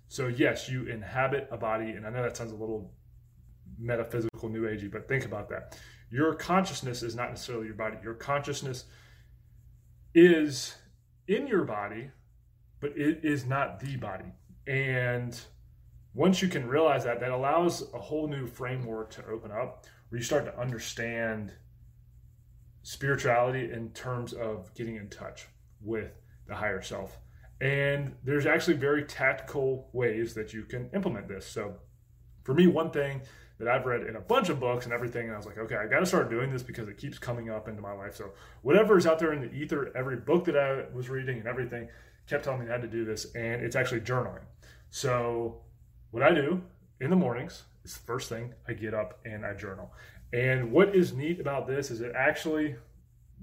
So 0.08 0.28
yes, 0.28 0.68
you 0.68 0.86
inhabit 0.86 1.48
a 1.50 1.56
body, 1.56 1.90
and 1.90 2.06
I 2.06 2.10
know 2.10 2.22
that 2.22 2.36
sounds 2.36 2.52
a 2.52 2.56
little 2.56 2.92
metaphysical, 3.78 4.48
new 4.48 4.62
agey, 4.62 4.90
but 4.90 5.08
think 5.08 5.24
about 5.24 5.48
that. 5.48 5.78
Your 6.10 6.34
consciousness 6.34 7.02
is 7.02 7.14
not 7.14 7.30
necessarily 7.30 7.66
your 7.66 7.74
body. 7.74 7.96
Your 8.02 8.14
consciousness 8.14 8.84
is 10.14 10.74
in 11.28 11.46
your 11.46 11.64
body, 11.64 12.10
but 12.80 12.96
it 12.96 13.20
is 13.24 13.44
not 13.44 13.80
the 13.80 13.96
body. 13.96 14.32
And 14.66 15.38
once 16.14 16.40
you 16.40 16.48
can 16.48 16.66
realize 16.66 17.04
that, 17.04 17.20
that 17.20 17.30
allows 17.30 17.92
a 17.92 17.98
whole 17.98 18.28
new 18.28 18.46
framework 18.46 19.10
to 19.10 19.26
open 19.26 19.50
up 19.50 19.86
where 20.08 20.18
you 20.18 20.24
start 20.24 20.44
to 20.46 20.58
understand 20.58 21.52
spirituality 22.82 23.72
in 23.72 23.90
terms 23.90 24.32
of 24.32 24.72
getting 24.74 24.96
in 24.96 25.08
touch 25.10 25.46
with 25.82 26.12
the 26.46 26.54
higher 26.54 26.80
self. 26.80 27.18
And 27.60 28.14
there's 28.22 28.46
actually 28.46 28.76
very 28.76 29.04
tactical 29.04 29.88
ways 29.92 30.34
that 30.34 30.52
you 30.52 30.64
can 30.64 30.88
implement 30.94 31.28
this. 31.28 31.46
So, 31.46 31.74
for 32.44 32.54
me, 32.54 32.66
one 32.66 32.90
thing 32.90 33.22
that 33.58 33.68
I've 33.68 33.86
read 33.86 34.02
in 34.02 34.16
a 34.16 34.20
bunch 34.20 34.48
of 34.48 34.60
books 34.60 34.84
and 34.84 34.92
everything, 34.92 35.26
and 35.26 35.32
I 35.32 35.36
was 35.36 35.46
like, 35.46 35.58
okay, 35.58 35.76
I 35.76 35.86
got 35.86 36.00
to 36.00 36.06
start 36.06 36.28
doing 36.28 36.50
this 36.50 36.62
because 36.62 36.88
it 36.88 36.98
keeps 36.98 37.18
coming 37.18 37.48
up 37.50 37.68
into 37.68 37.80
my 37.80 37.92
life. 37.92 38.14
So, 38.14 38.32
whatever 38.62 38.98
is 38.98 39.06
out 39.06 39.18
there 39.18 39.32
in 39.32 39.40
the 39.40 39.52
ether, 39.52 39.96
every 39.96 40.16
book 40.16 40.44
that 40.44 40.56
I 40.56 40.84
was 40.94 41.08
reading 41.08 41.38
and 41.38 41.46
everything 41.46 41.88
kept 42.28 42.44
telling 42.44 42.60
me 42.60 42.66
I 42.68 42.72
had 42.72 42.82
to 42.82 42.88
do 42.88 43.04
this, 43.04 43.34
and 43.34 43.62
it's 43.62 43.76
actually 43.76 44.00
journaling. 44.00 44.44
So, 44.90 45.62
what 46.10 46.22
I 46.22 46.32
do 46.32 46.62
in 47.00 47.10
the 47.10 47.16
mornings 47.16 47.64
is 47.84 47.94
the 47.94 48.00
first 48.00 48.28
thing 48.28 48.52
I 48.68 48.74
get 48.74 48.94
up 48.94 49.20
and 49.24 49.44
I 49.44 49.54
journal. 49.54 49.92
And 50.32 50.72
what 50.72 50.94
is 50.94 51.12
neat 51.12 51.40
about 51.40 51.66
this 51.66 51.90
is 51.90 52.00
it 52.00 52.12
actually, 52.14 52.76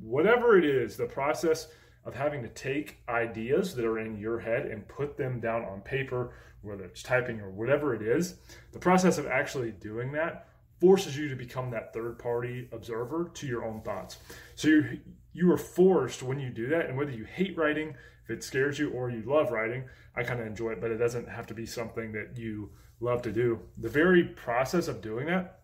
whatever 0.02 0.58
it 0.58 0.66
is, 0.66 0.98
the 0.98 1.06
process 1.06 1.70
of 2.06 2.16
having 2.16 2.42
to 2.44 2.50
take 2.50 2.98
ideas 3.08 3.76
that 3.76 3.86
are 3.86 4.00
in 4.00 4.18
your 4.18 4.40
head 4.40 4.66
and 4.66 4.88
put 4.88 5.18
them 5.18 5.40
down 5.40 5.64
on 5.64 5.82
paper, 5.82 6.34
whether 6.62 6.84
it's 6.84 7.04
typing 7.04 7.40
or 7.40 7.50
whatever 7.50 7.94
it 7.96 8.02
is, 8.02 8.36
the 8.72 8.80
process 8.80 9.18
of 9.18 9.28
actually 9.28 9.72
doing 9.72 10.12
that 10.12 10.48
forces 10.80 11.18
you 11.18 11.30
to 11.30 11.36
become 11.36 11.72
that 11.72 11.94
third 11.94 12.20
party 12.20 12.68
observer 12.74 13.32
to 13.34 13.48
your 13.48 13.64
own 13.64 13.82
thoughts. 13.82 14.18
So 14.56 14.68
you 14.68 15.00
you 15.34 15.52
are 15.52 15.58
forced 15.58 16.22
when 16.22 16.40
you 16.40 16.50
do 16.50 16.68
that, 16.68 16.86
and 16.86 16.98
whether 16.98 17.12
you 17.12 17.24
hate 17.24 17.58
writing, 17.58 17.96
if 18.24 18.30
it 18.30 18.44
scares 18.44 18.78
you, 18.78 18.92
or 18.92 19.10
you 19.10 19.24
love 19.26 19.52
writing, 19.52 19.84
I 20.16 20.24
kind 20.24 20.40
of 20.40 20.46
enjoy 20.46 20.72
it, 20.72 20.82
but 20.82 20.92
it 20.92 20.98
doesn't 20.98 21.28
have 21.28 21.48
to 21.48 21.54
be 21.54 21.66
something 21.66 22.12
that 22.12 22.38
you 22.38 22.70
love 23.00 23.22
to 23.24 23.32
do. 23.32 23.60
The 23.80 23.90
very 23.90 24.24
process 24.24 24.88
of 24.88 25.02
doing 25.02 25.26
that 25.26 25.62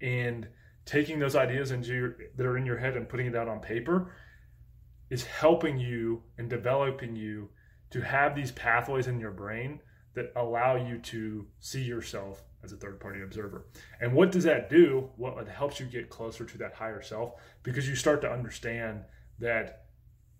and 0.00 0.48
taking 0.86 1.18
those 1.18 1.36
ideas 1.36 1.72
into 1.72 1.94
your, 1.94 2.16
that 2.36 2.46
are 2.46 2.56
in 2.56 2.64
your 2.64 2.78
head 2.78 2.96
and 2.96 3.08
putting 3.08 3.26
it 3.26 3.36
out 3.36 3.48
on 3.48 3.60
paper 3.60 4.12
is 5.10 5.24
helping 5.24 5.78
you 5.78 6.22
and 6.38 6.50
developing 6.50 7.14
you 7.14 7.48
to 7.90 8.00
have 8.00 8.34
these 8.34 8.52
pathways 8.52 9.06
in 9.06 9.20
your 9.20 9.30
brain 9.30 9.80
that 10.14 10.32
allow 10.34 10.76
you 10.76 10.98
to 10.98 11.46
see 11.60 11.82
yourself 11.82 12.42
as 12.64 12.72
a 12.72 12.76
third 12.76 12.98
party 12.98 13.22
observer. 13.22 13.66
And 14.00 14.12
what 14.12 14.32
does 14.32 14.44
that 14.44 14.68
do? 14.68 15.10
Well, 15.16 15.38
it 15.38 15.48
helps 15.48 15.78
you 15.78 15.86
get 15.86 16.10
closer 16.10 16.44
to 16.44 16.58
that 16.58 16.74
higher 16.74 17.02
self 17.02 17.34
because 17.62 17.88
you 17.88 17.94
start 17.94 18.20
to 18.22 18.30
understand 18.30 19.04
that 19.38 19.84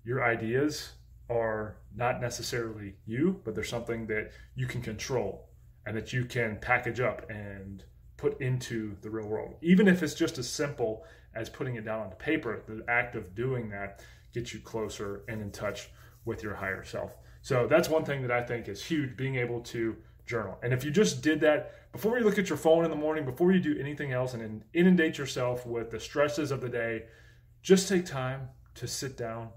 your 0.04 0.24
ideas 0.24 0.92
are 1.28 1.76
not 1.94 2.20
necessarily 2.20 2.94
you, 3.04 3.40
but 3.44 3.54
they're 3.54 3.64
something 3.64 4.06
that 4.06 4.32
you 4.54 4.66
can 4.66 4.80
control 4.80 5.50
and 5.84 5.96
that 5.96 6.12
you 6.12 6.24
can 6.24 6.58
package 6.60 7.00
up 7.00 7.28
and 7.30 7.84
put 8.16 8.40
into 8.40 8.96
the 9.02 9.10
real 9.10 9.26
world. 9.26 9.54
Even 9.62 9.88
if 9.88 10.02
it's 10.02 10.14
just 10.14 10.38
as 10.38 10.48
simple 10.48 11.04
as 11.36 11.48
putting 11.48 11.76
it 11.76 11.84
down 11.84 12.00
on 12.00 12.10
the 12.10 12.16
paper, 12.16 12.62
the 12.66 12.84
act 12.88 13.14
of 13.14 13.34
doing 13.34 13.68
that 13.70 14.02
gets 14.32 14.52
you 14.52 14.60
closer 14.60 15.22
and 15.28 15.40
in 15.40 15.50
touch 15.50 15.90
with 16.24 16.42
your 16.42 16.54
higher 16.54 16.84
self. 16.84 17.14
So 17.42 17.66
that's 17.66 17.88
one 17.88 18.04
thing 18.04 18.22
that 18.22 18.30
I 18.30 18.42
think 18.42 18.68
is 18.68 18.84
huge 18.84 19.16
being 19.16 19.36
able 19.36 19.60
to 19.60 19.96
journal. 20.26 20.58
And 20.62 20.72
if 20.72 20.84
you 20.84 20.90
just 20.90 21.22
did 21.22 21.40
that 21.40 21.92
before 21.92 22.18
you 22.18 22.24
look 22.24 22.38
at 22.38 22.48
your 22.48 22.58
phone 22.58 22.84
in 22.84 22.90
the 22.90 22.96
morning, 22.96 23.24
before 23.24 23.52
you 23.52 23.60
do 23.60 23.78
anything 23.78 24.12
else 24.12 24.34
and 24.34 24.64
inundate 24.74 25.16
yourself 25.16 25.64
with 25.64 25.90
the 25.90 26.00
stresses 26.00 26.50
of 26.50 26.60
the 26.60 26.68
day, 26.68 27.04
just 27.62 27.88
take 27.88 28.04
time 28.04 28.48
to 28.74 28.86
sit 28.86 29.16
down 29.16 29.48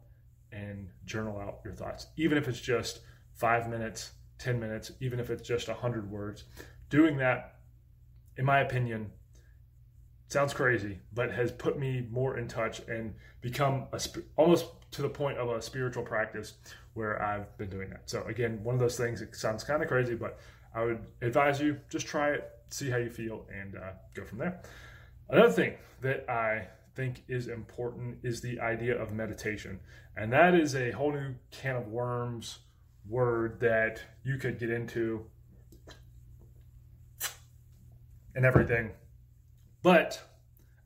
and 0.52 0.90
journal 1.06 1.40
out 1.40 1.60
your 1.66 1.74
thoughts, 1.74 2.08
even 2.18 2.38
if 2.38 2.48
it's 2.48 2.62
just 2.62 3.02
five 3.34 3.70
minutes, 3.70 4.12
10 4.40 4.60
minutes, 4.60 4.92
even 5.02 5.20
if 5.20 5.30
it's 5.30 5.48
just 5.48 5.68
100 5.68 6.10
words. 6.10 6.46
Doing 6.90 7.18
that, 7.18 7.56
in 8.38 8.46
my 8.46 8.62
opinion, 8.62 9.12
sounds 10.30 10.54
crazy, 10.54 11.00
but 11.14 11.32
has 11.32 11.52
put 11.52 11.78
me 11.78 12.08
more 12.10 12.38
in 12.38 12.48
touch 12.48 12.80
and 12.88 13.14
become 13.42 13.88
a, 13.92 14.00
almost 14.38 14.68
to 14.92 15.02
the 15.02 15.10
point 15.10 15.38
of 15.38 15.50
a 15.50 15.62
spiritual 15.62 16.04
practice 16.04 16.54
where 16.94 17.22
I've 17.22 17.56
been 17.58 17.70
doing 17.70 17.90
that. 17.90 18.10
So 18.10 18.24
again, 18.24 18.64
one 18.64 18.76
of 18.76 18.80
those 18.80 18.98
things. 18.98 19.22
It 19.22 19.36
sounds 19.36 19.64
kind 19.64 19.82
of 19.82 19.90
crazy, 19.90 20.16
but 20.16 20.40
I 20.74 20.84
would 20.84 21.00
advise 21.22 21.60
you 21.60 21.80
just 21.90 22.08
try 22.08 22.32
it, 22.32 22.50
see 22.70 22.90
how 22.90 22.98
you 22.98 23.10
feel, 23.10 23.46
and 23.54 23.76
uh, 23.76 23.92
go 24.14 24.24
from 24.24 24.38
there. 24.38 24.62
Another 25.30 25.52
thing 25.52 25.74
that 26.02 26.30
I 26.30 26.68
think 26.96 27.24
is 27.28 27.48
important 27.48 28.18
is 28.24 28.42
the 28.42 28.60
idea 28.60 29.00
of 29.02 29.12
meditation, 29.12 29.80
and 30.16 30.32
that 30.34 30.54
is 30.54 30.76
a 30.76 30.92
whole 30.92 31.12
new 31.12 31.36
can 31.52 31.76
of 31.76 31.88
worms 31.88 32.60
word 33.08 33.60
that 33.62 34.02
you 34.24 34.38
could 34.38 34.60
get 34.60 34.70
into 34.70 35.26
and 38.36 38.46
everything 38.46 38.92
but 39.82 40.22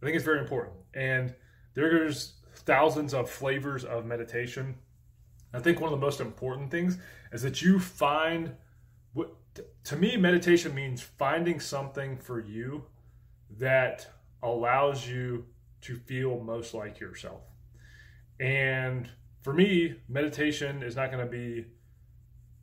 I 0.01 0.05
think 0.05 0.15
it's 0.15 0.25
very 0.25 0.39
important. 0.39 0.75
And 0.93 1.33
there's 1.73 2.33
thousands 2.55 3.13
of 3.13 3.29
flavors 3.29 3.83
of 3.83 4.05
meditation. 4.05 4.75
I 5.53 5.59
think 5.59 5.79
one 5.79 5.91
of 5.91 5.99
the 5.99 6.05
most 6.05 6.19
important 6.19 6.71
things 6.71 6.97
is 7.31 7.41
that 7.41 7.61
you 7.61 7.79
find 7.79 8.55
what 9.13 9.33
to 9.85 9.95
me 9.95 10.17
meditation 10.17 10.73
means 10.73 11.01
finding 11.01 11.59
something 11.59 12.17
for 12.17 12.39
you 12.39 12.85
that 13.57 14.07
allows 14.41 15.07
you 15.07 15.45
to 15.81 15.95
feel 15.95 16.39
most 16.39 16.73
like 16.73 16.99
yourself. 16.99 17.41
And 18.39 19.09
for 19.41 19.53
me, 19.53 19.95
meditation 20.07 20.81
is 20.81 20.95
not 20.95 21.11
going 21.11 21.23
to 21.23 21.31
be 21.31 21.65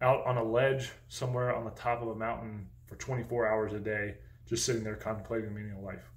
out 0.02 0.26
on 0.26 0.36
a 0.36 0.42
ledge 0.42 0.90
somewhere 1.08 1.54
on 1.54 1.64
the 1.64 1.70
top 1.70 2.02
of 2.02 2.08
a 2.08 2.14
mountain 2.14 2.68
for 2.86 2.96
24 2.96 3.46
hours 3.46 3.72
a 3.72 3.78
day, 3.78 4.16
just 4.46 4.64
sitting 4.64 4.82
there 4.82 4.96
contemplating 4.96 5.48
the 5.48 5.54
meaning 5.54 5.76
of 5.76 5.82
life 5.82 6.10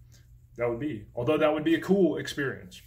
that 0.57 0.69
would 0.69 0.79
be. 0.79 1.05
Although 1.15 1.37
that 1.37 1.53
would 1.53 1.63
be 1.63 1.75
a 1.75 1.81
cool 1.81 2.17
experience. 2.17 2.81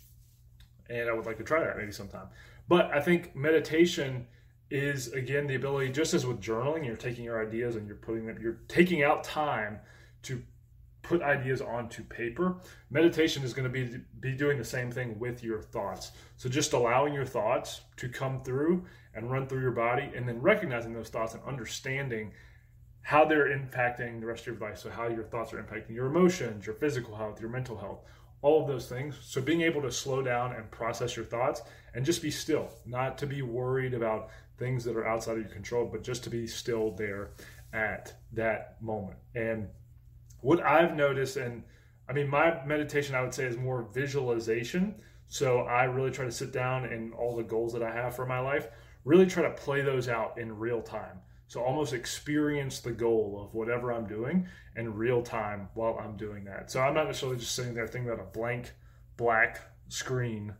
And 0.88 1.08
I 1.08 1.12
would 1.12 1.26
like 1.26 1.38
to 1.38 1.44
try 1.44 1.64
that 1.64 1.76
maybe 1.76 1.92
sometime. 1.92 2.28
But 2.68 2.90
I 2.92 3.00
think 3.00 3.34
meditation 3.34 4.26
is 4.70 5.12
again 5.12 5.46
the 5.46 5.54
ability, 5.54 5.92
just 5.92 6.14
as 6.14 6.26
with 6.26 6.40
journaling, 6.40 6.84
you're 6.84 6.96
taking 6.96 7.24
your 7.24 7.44
ideas 7.44 7.76
and 7.76 7.86
you're 7.86 7.96
putting 7.96 8.26
them, 8.26 8.38
you're 8.40 8.60
taking 8.68 9.02
out 9.02 9.22
time 9.24 9.78
to 10.22 10.42
put 11.02 11.22
ideas 11.22 11.60
onto 11.60 12.02
paper. 12.02 12.56
Meditation 12.90 13.44
is 13.44 13.54
going 13.54 13.64
to 13.64 13.70
be 13.70 13.98
be 14.18 14.32
doing 14.34 14.58
the 14.58 14.64
same 14.64 14.90
thing 14.90 15.18
with 15.20 15.42
your 15.44 15.62
thoughts. 15.62 16.12
So 16.36 16.48
just 16.48 16.72
allowing 16.72 17.14
your 17.14 17.24
thoughts 17.24 17.82
to 17.98 18.08
come 18.08 18.42
through 18.42 18.84
and 19.14 19.30
run 19.30 19.46
through 19.46 19.62
your 19.62 19.70
body, 19.70 20.10
and 20.14 20.28
then 20.28 20.42
recognizing 20.42 20.92
those 20.92 21.08
thoughts 21.08 21.34
and 21.34 21.42
understanding 21.44 22.32
how 23.06 23.24
they're 23.24 23.56
impacting 23.56 24.18
the 24.18 24.26
rest 24.26 24.48
of 24.48 24.58
your 24.58 24.68
life. 24.68 24.78
So, 24.78 24.90
how 24.90 25.06
your 25.06 25.22
thoughts 25.22 25.52
are 25.52 25.62
impacting 25.62 25.94
your 25.94 26.06
emotions, 26.06 26.66
your 26.66 26.74
physical 26.74 27.14
health, 27.14 27.40
your 27.40 27.48
mental 27.48 27.76
health, 27.78 28.00
all 28.42 28.60
of 28.60 28.66
those 28.66 28.88
things. 28.88 29.16
So, 29.22 29.40
being 29.40 29.60
able 29.60 29.80
to 29.82 29.92
slow 29.92 30.22
down 30.22 30.52
and 30.54 30.68
process 30.72 31.14
your 31.14 31.24
thoughts 31.24 31.62
and 31.94 32.04
just 32.04 32.20
be 32.20 32.32
still, 32.32 32.68
not 32.84 33.16
to 33.18 33.26
be 33.28 33.42
worried 33.42 33.94
about 33.94 34.30
things 34.58 34.82
that 34.82 34.96
are 34.96 35.06
outside 35.06 35.36
of 35.36 35.44
your 35.44 35.52
control, 35.52 35.86
but 35.86 36.02
just 36.02 36.24
to 36.24 36.30
be 36.30 36.48
still 36.48 36.90
there 36.96 37.30
at 37.72 38.12
that 38.32 38.82
moment. 38.82 39.18
And 39.36 39.68
what 40.40 40.60
I've 40.64 40.96
noticed, 40.96 41.36
and 41.36 41.62
I 42.08 42.12
mean, 42.12 42.28
my 42.28 42.60
meditation, 42.66 43.14
I 43.14 43.22
would 43.22 43.34
say, 43.34 43.44
is 43.44 43.56
more 43.56 43.88
visualization. 43.94 44.96
So, 45.28 45.60
I 45.60 45.84
really 45.84 46.10
try 46.10 46.24
to 46.24 46.32
sit 46.32 46.50
down 46.50 46.86
and 46.86 47.14
all 47.14 47.36
the 47.36 47.44
goals 47.44 47.72
that 47.74 47.84
I 47.84 47.92
have 47.92 48.16
for 48.16 48.26
my 48.26 48.40
life, 48.40 48.66
really 49.04 49.26
try 49.26 49.44
to 49.44 49.50
play 49.50 49.82
those 49.82 50.08
out 50.08 50.38
in 50.38 50.58
real 50.58 50.82
time. 50.82 51.20
So 51.48 51.62
almost 51.62 51.92
experience 51.92 52.80
the 52.80 52.92
goal 52.92 53.40
of 53.44 53.54
whatever 53.54 53.92
I'm 53.92 54.06
doing 54.06 54.48
in 54.74 54.94
real 54.94 55.22
time 55.22 55.68
while 55.74 55.98
I'm 56.02 56.16
doing 56.16 56.44
that. 56.44 56.70
So 56.70 56.80
I'm 56.80 56.94
not 56.94 57.06
necessarily 57.06 57.38
just 57.38 57.54
sitting 57.54 57.74
there 57.74 57.86
thinking 57.86 58.10
about 58.10 58.24
a 58.24 58.30
blank 58.36 58.72
black 59.16 59.60
screen 59.88 60.54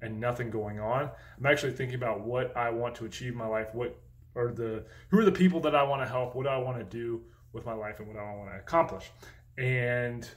and 0.00 0.20
nothing 0.20 0.50
going 0.50 0.80
on. 0.80 1.10
I'm 1.38 1.46
actually 1.46 1.72
thinking 1.72 1.94
about 1.94 2.20
what 2.20 2.56
I 2.56 2.70
want 2.70 2.94
to 2.96 3.04
achieve 3.04 3.32
in 3.32 3.38
my 3.38 3.46
life, 3.46 3.68
what 3.74 3.98
are 4.34 4.50
the 4.50 4.84
who 5.10 5.18
are 5.18 5.24
the 5.24 5.32
people 5.32 5.60
that 5.60 5.74
I 5.74 5.82
want 5.82 6.02
to 6.02 6.08
help, 6.08 6.34
what 6.34 6.44
do 6.44 6.48
I 6.48 6.56
want 6.56 6.78
to 6.78 6.84
do 6.84 7.22
with 7.52 7.66
my 7.66 7.74
life 7.74 8.00
and 8.00 8.08
what 8.08 8.16
I 8.16 8.34
want 8.34 8.50
to 8.50 8.56
accomplish. 8.56 9.10
And 9.58 10.28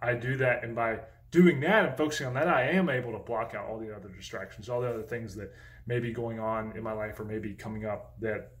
I 0.00 0.14
do 0.14 0.36
that 0.36 0.62
and 0.64 0.74
by 0.74 1.00
doing 1.30 1.60
that 1.60 1.86
and 1.86 1.96
focusing 1.96 2.26
on 2.26 2.34
that, 2.34 2.48
I 2.48 2.70
am 2.70 2.88
able 2.88 3.12
to 3.12 3.18
block 3.18 3.54
out 3.54 3.66
all 3.66 3.78
the 3.78 3.94
other 3.94 4.08
distractions, 4.08 4.68
all 4.68 4.80
the 4.80 4.88
other 4.88 5.02
things 5.02 5.34
that 5.36 5.52
may 5.86 5.98
be 5.98 6.12
going 6.12 6.40
on 6.40 6.76
in 6.76 6.82
my 6.82 6.92
life 6.92 7.18
or 7.20 7.24
maybe 7.24 7.52
coming 7.54 7.84
up 7.84 8.14
that 8.20 8.52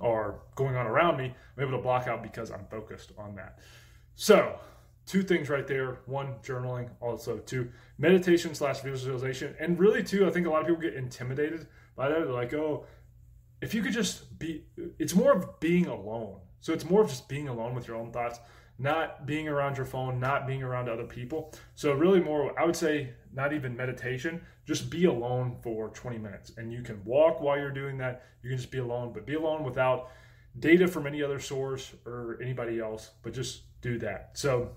are 0.00 0.40
going 0.54 0.76
on 0.76 0.86
around 0.86 1.16
me, 1.16 1.34
I'm 1.56 1.62
able 1.62 1.76
to 1.76 1.82
block 1.82 2.06
out 2.06 2.22
because 2.22 2.50
I'm 2.50 2.66
focused 2.70 3.12
on 3.18 3.34
that. 3.36 3.58
So, 4.14 4.58
two 5.06 5.22
things 5.22 5.48
right 5.48 5.66
there 5.66 6.00
one, 6.06 6.34
journaling, 6.42 6.90
also 7.00 7.38
two, 7.38 7.70
meditation 7.98 8.54
slash 8.54 8.80
visualization. 8.80 9.54
And 9.58 9.78
really, 9.78 10.02
too, 10.02 10.26
I 10.26 10.30
think 10.30 10.46
a 10.46 10.50
lot 10.50 10.62
of 10.62 10.66
people 10.66 10.82
get 10.82 10.94
intimidated 10.94 11.66
by 11.96 12.08
that. 12.08 12.18
They're 12.18 12.32
like, 12.32 12.54
oh, 12.54 12.86
if 13.62 13.74
you 13.74 13.82
could 13.82 13.92
just 13.92 14.38
be, 14.38 14.64
it's 14.98 15.14
more 15.14 15.32
of 15.32 15.60
being 15.60 15.86
alone. 15.86 16.40
So, 16.60 16.72
it's 16.72 16.88
more 16.88 17.02
of 17.02 17.08
just 17.08 17.28
being 17.28 17.48
alone 17.48 17.74
with 17.74 17.88
your 17.88 17.96
own 17.96 18.12
thoughts 18.12 18.40
not 18.78 19.26
being 19.26 19.48
around 19.48 19.76
your 19.76 19.86
phone, 19.86 20.20
not 20.20 20.46
being 20.46 20.62
around 20.62 20.88
other 20.88 21.04
people. 21.04 21.54
So, 21.74 21.92
really, 21.92 22.20
more, 22.20 22.58
I 22.58 22.64
would 22.64 22.76
say, 22.76 23.10
not 23.32 23.52
even 23.52 23.76
meditation, 23.76 24.40
just 24.66 24.90
be 24.90 25.06
alone 25.06 25.56
for 25.62 25.88
20 25.88 26.18
minutes. 26.18 26.52
And 26.56 26.72
you 26.72 26.82
can 26.82 27.02
walk 27.04 27.40
while 27.40 27.58
you're 27.58 27.70
doing 27.70 27.98
that. 27.98 28.26
You 28.42 28.50
can 28.50 28.58
just 28.58 28.70
be 28.70 28.78
alone, 28.78 29.12
but 29.12 29.26
be 29.26 29.34
alone 29.34 29.64
without 29.64 30.10
data 30.58 30.86
from 30.88 31.06
any 31.06 31.22
other 31.22 31.38
source 31.38 31.92
or 32.04 32.38
anybody 32.42 32.80
else, 32.80 33.10
but 33.22 33.32
just 33.32 33.62
do 33.80 33.98
that. 33.98 34.30
So, 34.34 34.70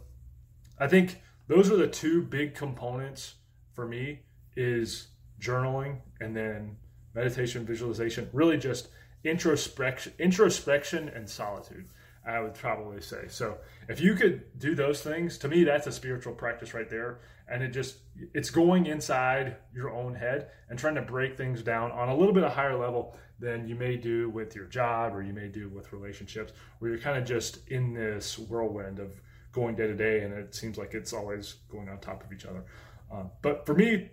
I 0.79 0.87
think 0.87 1.21
those 1.47 1.71
are 1.71 1.77
the 1.77 1.87
two 1.87 2.21
big 2.21 2.55
components 2.55 3.35
for 3.73 3.87
me 3.87 4.21
is 4.55 5.07
journaling 5.41 5.97
and 6.21 6.35
then 6.35 6.77
meditation, 7.13 7.65
visualization, 7.65 8.29
really 8.33 8.57
just 8.57 8.89
introspection, 9.23 10.13
introspection 10.19 11.09
and 11.09 11.29
solitude. 11.29 11.89
I 12.29 12.39
would 12.39 12.53
probably 12.53 13.01
say. 13.01 13.25
So 13.27 13.57
if 13.87 13.99
you 13.99 14.13
could 14.13 14.59
do 14.59 14.75
those 14.75 15.01
things, 15.01 15.37
to 15.39 15.47
me, 15.47 15.63
that's 15.63 15.87
a 15.87 15.91
spiritual 15.91 16.33
practice 16.33 16.73
right 16.73 16.89
there. 16.89 17.19
And 17.51 17.63
it 17.63 17.69
just, 17.69 17.97
it's 18.33 18.51
going 18.51 18.85
inside 18.85 19.55
your 19.73 19.89
own 19.89 20.13
head 20.13 20.51
and 20.69 20.77
trying 20.77 20.95
to 20.95 21.01
break 21.01 21.35
things 21.35 21.63
down 21.63 21.91
on 21.91 22.09
a 22.09 22.15
little 22.15 22.33
bit 22.33 22.43
of 22.43 22.53
higher 22.53 22.77
level 22.77 23.17
than 23.39 23.67
you 23.67 23.73
may 23.73 23.97
do 23.97 24.29
with 24.29 24.55
your 24.55 24.65
job 24.65 25.15
or 25.15 25.23
you 25.23 25.33
may 25.33 25.47
do 25.47 25.69
with 25.69 25.91
relationships, 25.91 26.53
where 26.77 26.91
you're 26.91 26.99
kind 26.99 27.17
of 27.17 27.25
just 27.25 27.67
in 27.69 27.93
this 27.93 28.37
whirlwind 28.37 28.99
of 28.99 29.19
going 29.51 29.75
day 29.75 29.87
to 29.87 29.95
day 29.95 30.21
and 30.21 30.33
it 30.33 30.53
seems 30.53 30.77
like 30.77 30.93
it's 30.93 31.13
always 31.13 31.55
going 31.71 31.89
on 31.89 31.97
top 31.99 32.23
of 32.23 32.31
each 32.31 32.45
other. 32.45 32.63
Um, 33.11 33.31
but 33.41 33.65
for 33.65 33.73
me, 33.73 34.11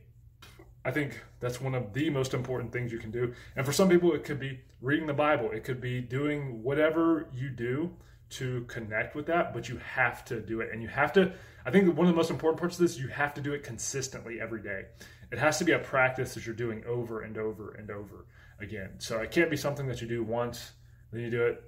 I 0.86 0.90
think 0.90 1.20
that's 1.40 1.60
one 1.60 1.74
of 1.74 1.92
the 1.92 2.08
most 2.10 2.32
important 2.32 2.72
things 2.72 2.92
you 2.92 2.98
can 2.98 3.10
do. 3.10 3.34
And 3.56 3.66
for 3.66 3.72
some 3.72 3.88
people, 3.88 4.14
it 4.14 4.24
could 4.24 4.38
be 4.38 4.60
reading 4.80 5.06
the 5.06 5.14
Bible, 5.14 5.50
it 5.50 5.64
could 5.64 5.80
be 5.80 6.00
doing 6.00 6.62
whatever 6.62 7.28
you 7.34 7.50
do 7.50 7.90
to 8.28 8.64
connect 8.64 9.14
with 9.14 9.26
that, 9.26 9.52
but 9.54 9.68
you 9.68 9.78
have 9.78 10.24
to 10.26 10.40
do 10.40 10.60
it. 10.60 10.70
And 10.72 10.82
you 10.82 10.88
have 10.88 11.12
to, 11.14 11.32
I 11.64 11.70
think 11.70 11.96
one 11.96 12.06
of 12.06 12.12
the 12.12 12.16
most 12.16 12.30
important 12.30 12.58
parts 12.58 12.76
of 12.76 12.82
this, 12.82 12.98
you 12.98 13.08
have 13.08 13.34
to 13.34 13.40
do 13.40 13.52
it 13.52 13.62
consistently 13.62 14.40
every 14.40 14.62
day. 14.62 14.86
It 15.30 15.38
has 15.38 15.58
to 15.58 15.64
be 15.64 15.72
a 15.72 15.78
practice 15.78 16.34
that 16.34 16.46
you're 16.46 16.54
doing 16.54 16.84
over 16.86 17.22
and 17.22 17.36
over 17.38 17.72
and 17.72 17.90
over 17.90 18.26
again. 18.60 18.94
So 18.98 19.20
it 19.20 19.30
can't 19.30 19.50
be 19.50 19.56
something 19.56 19.86
that 19.88 20.00
you 20.00 20.08
do 20.08 20.22
once, 20.22 20.72
then 21.12 21.22
you 21.22 21.30
do 21.30 21.46
it 21.46 21.62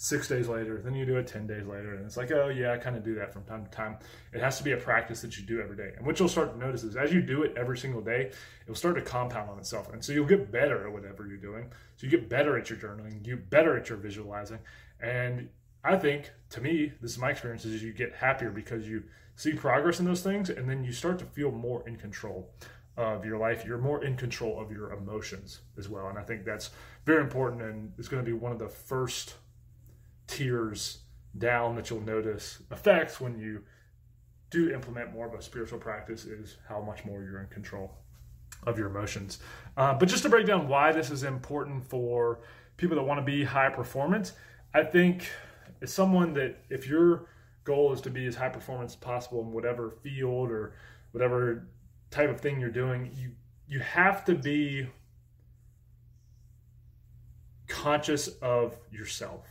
six 0.00 0.28
days 0.28 0.46
later, 0.46 0.80
then 0.80 0.94
you 0.94 1.04
do 1.04 1.16
it 1.16 1.26
10 1.26 1.48
days 1.48 1.66
later. 1.66 1.94
And 1.94 2.06
it's 2.06 2.16
like, 2.16 2.30
oh, 2.30 2.48
yeah, 2.48 2.72
I 2.72 2.76
kind 2.76 2.96
of 2.96 3.02
do 3.02 3.16
that 3.16 3.32
from 3.32 3.42
time 3.44 3.64
to 3.64 3.70
time. 3.70 3.98
It 4.32 4.40
has 4.40 4.56
to 4.58 4.64
be 4.64 4.70
a 4.70 4.76
practice 4.76 5.20
that 5.22 5.36
you 5.36 5.44
do 5.44 5.60
every 5.60 5.76
day. 5.76 5.90
And 5.96 6.06
what 6.06 6.20
you'll 6.20 6.28
start 6.28 6.52
to 6.52 6.58
notice 6.58 6.84
is 6.84 6.94
as 6.94 7.12
you 7.12 7.20
do 7.20 7.42
it 7.42 7.52
every 7.56 7.76
single 7.76 8.00
day, 8.00 8.30
it'll 8.62 8.76
start 8.76 8.94
to 8.94 9.02
compound 9.02 9.50
on 9.50 9.58
itself. 9.58 9.92
And 9.92 10.02
so 10.02 10.12
you'll 10.12 10.26
get 10.26 10.52
better 10.52 10.86
at 10.86 10.92
whatever 10.92 11.26
you're 11.26 11.36
doing. 11.36 11.72
So 11.96 12.06
you 12.06 12.10
get 12.10 12.28
better 12.28 12.56
at 12.56 12.70
your 12.70 12.78
journaling, 12.78 13.26
you 13.26 13.34
get 13.34 13.50
better 13.50 13.76
at 13.76 13.88
your 13.88 13.98
visualizing. 13.98 14.60
And 15.00 15.48
I 15.84 15.96
think, 15.96 16.30
to 16.50 16.60
me, 16.60 16.92
this 17.00 17.12
is 17.12 17.18
my 17.18 17.30
experience, 17.30 17.64
is 17.64 17.82
you 17.82 17.92
get 17.92 18.14
happier 18.14 18.50
because 18.50 18.88
you 18.88 19.04
see 19.36 19.52
progress 19.52 20.00
in 20.00 20.06
those 20.06 20.22
things 20.22 20.50
and 20.50 20.68
then 20.68 20.82
you 20.82 20.92
start 20.92 21.18
to 21.20 21.24
feel 21.24 21.50
more 21.50 21.86
in 21.86 21.96
control 21.96 22.50
of 22.96 23.24
your 23.24 23.38
life. 23.38 23.64
You're 23.64 23.78
more 23.78 24.02
in 24.02 24.16
control 24.16 24.60
of 24.60 24.72
your 24.72 24.92
emotions 24.92 25.60
as 25.78 25.88
well. 25.88 26.08
And 26.08 26.18
I 26.18 26.22
think 26.22 26.44
that's 26.44 26.70
very 27.04 27.22
important 27.22 27.62
and 27.62 27.92
it's 27.96 28.08
going 28.08 28.22
to 28.22 28.28
be 28.28 28.36
one 28.36 28.50
of 28.50 28.58
the 28.58 28.68
first 28.68 29.34
tiers 30.26 30.98
down 31.36 31.76
that 31.76 31.88
you'll 31.88 32.00
notice 32.00 32.62
effects 32.72 33.20
when 33.20 33.38
you 33.38 33.62
do 34.50 34.72
implement 34.72 35.12
more 35.12 35.26
of 35.26 35.34
a 35.34 35.42
spiritual 35.42 35.78
practice 35.78 36.24
is 36.24 36.56
how 36.68 36.80
much 36.80 37.04
more 37.04 37.22
you're 37.22 37.40
in 37.40 37.46
control 37.48 37.92
of 38.66 38.78
your 38.78 38.88
emotions. 38.88 39.38
Uh, 39.76 39.94
but 39.94 40.08
just 40.08 40.22
to 40.22 40.28
break 40.28 40.46
down 40.46 40.66
why 40.66 40.90
this 40.90 41.10
is 41.10 41.22
important 41.22 41.84
for 41.84 42.40
people 42.76 42.96
that 42.96 43.02
want 43.02 43.18
to 43.18 43.24
be 43.24 43.44
high 43.44 43.68
performance, 43.68 44.32
I 44.74 44.82
think 44.82 45.30
it's 45.80 45.92
someone 45.92 46.34
that 46.34 46.64
if 46.70 46.86
your 46.86 47.28
goal 47.64 47.92
is 47.92 48.00
to 48.02 48.10
be 48.10 48.26
as 48.26 48.34
high 48.34 48.48
performance 48.48 48.92
as 48.92 48.96
possible 48.96 49.40
in 49.42 49.52
whatever 49.52 49.90
field 50.02 50.50
or 50.50 50.74
whatever 51.12 51.68
type 52.10 52.30
of 52.30 52.40
thing 52.40 52.60
you're 52.60 52.70
doing, 52.70 53.10
you 53.16 53.30
you 53.68 53.80
have 53.80 54.24
to 54.24 54.34
be 54.34 54.88
conscious 57.68 58.28
of 58.40 58.76
yourself. 58.90 59.46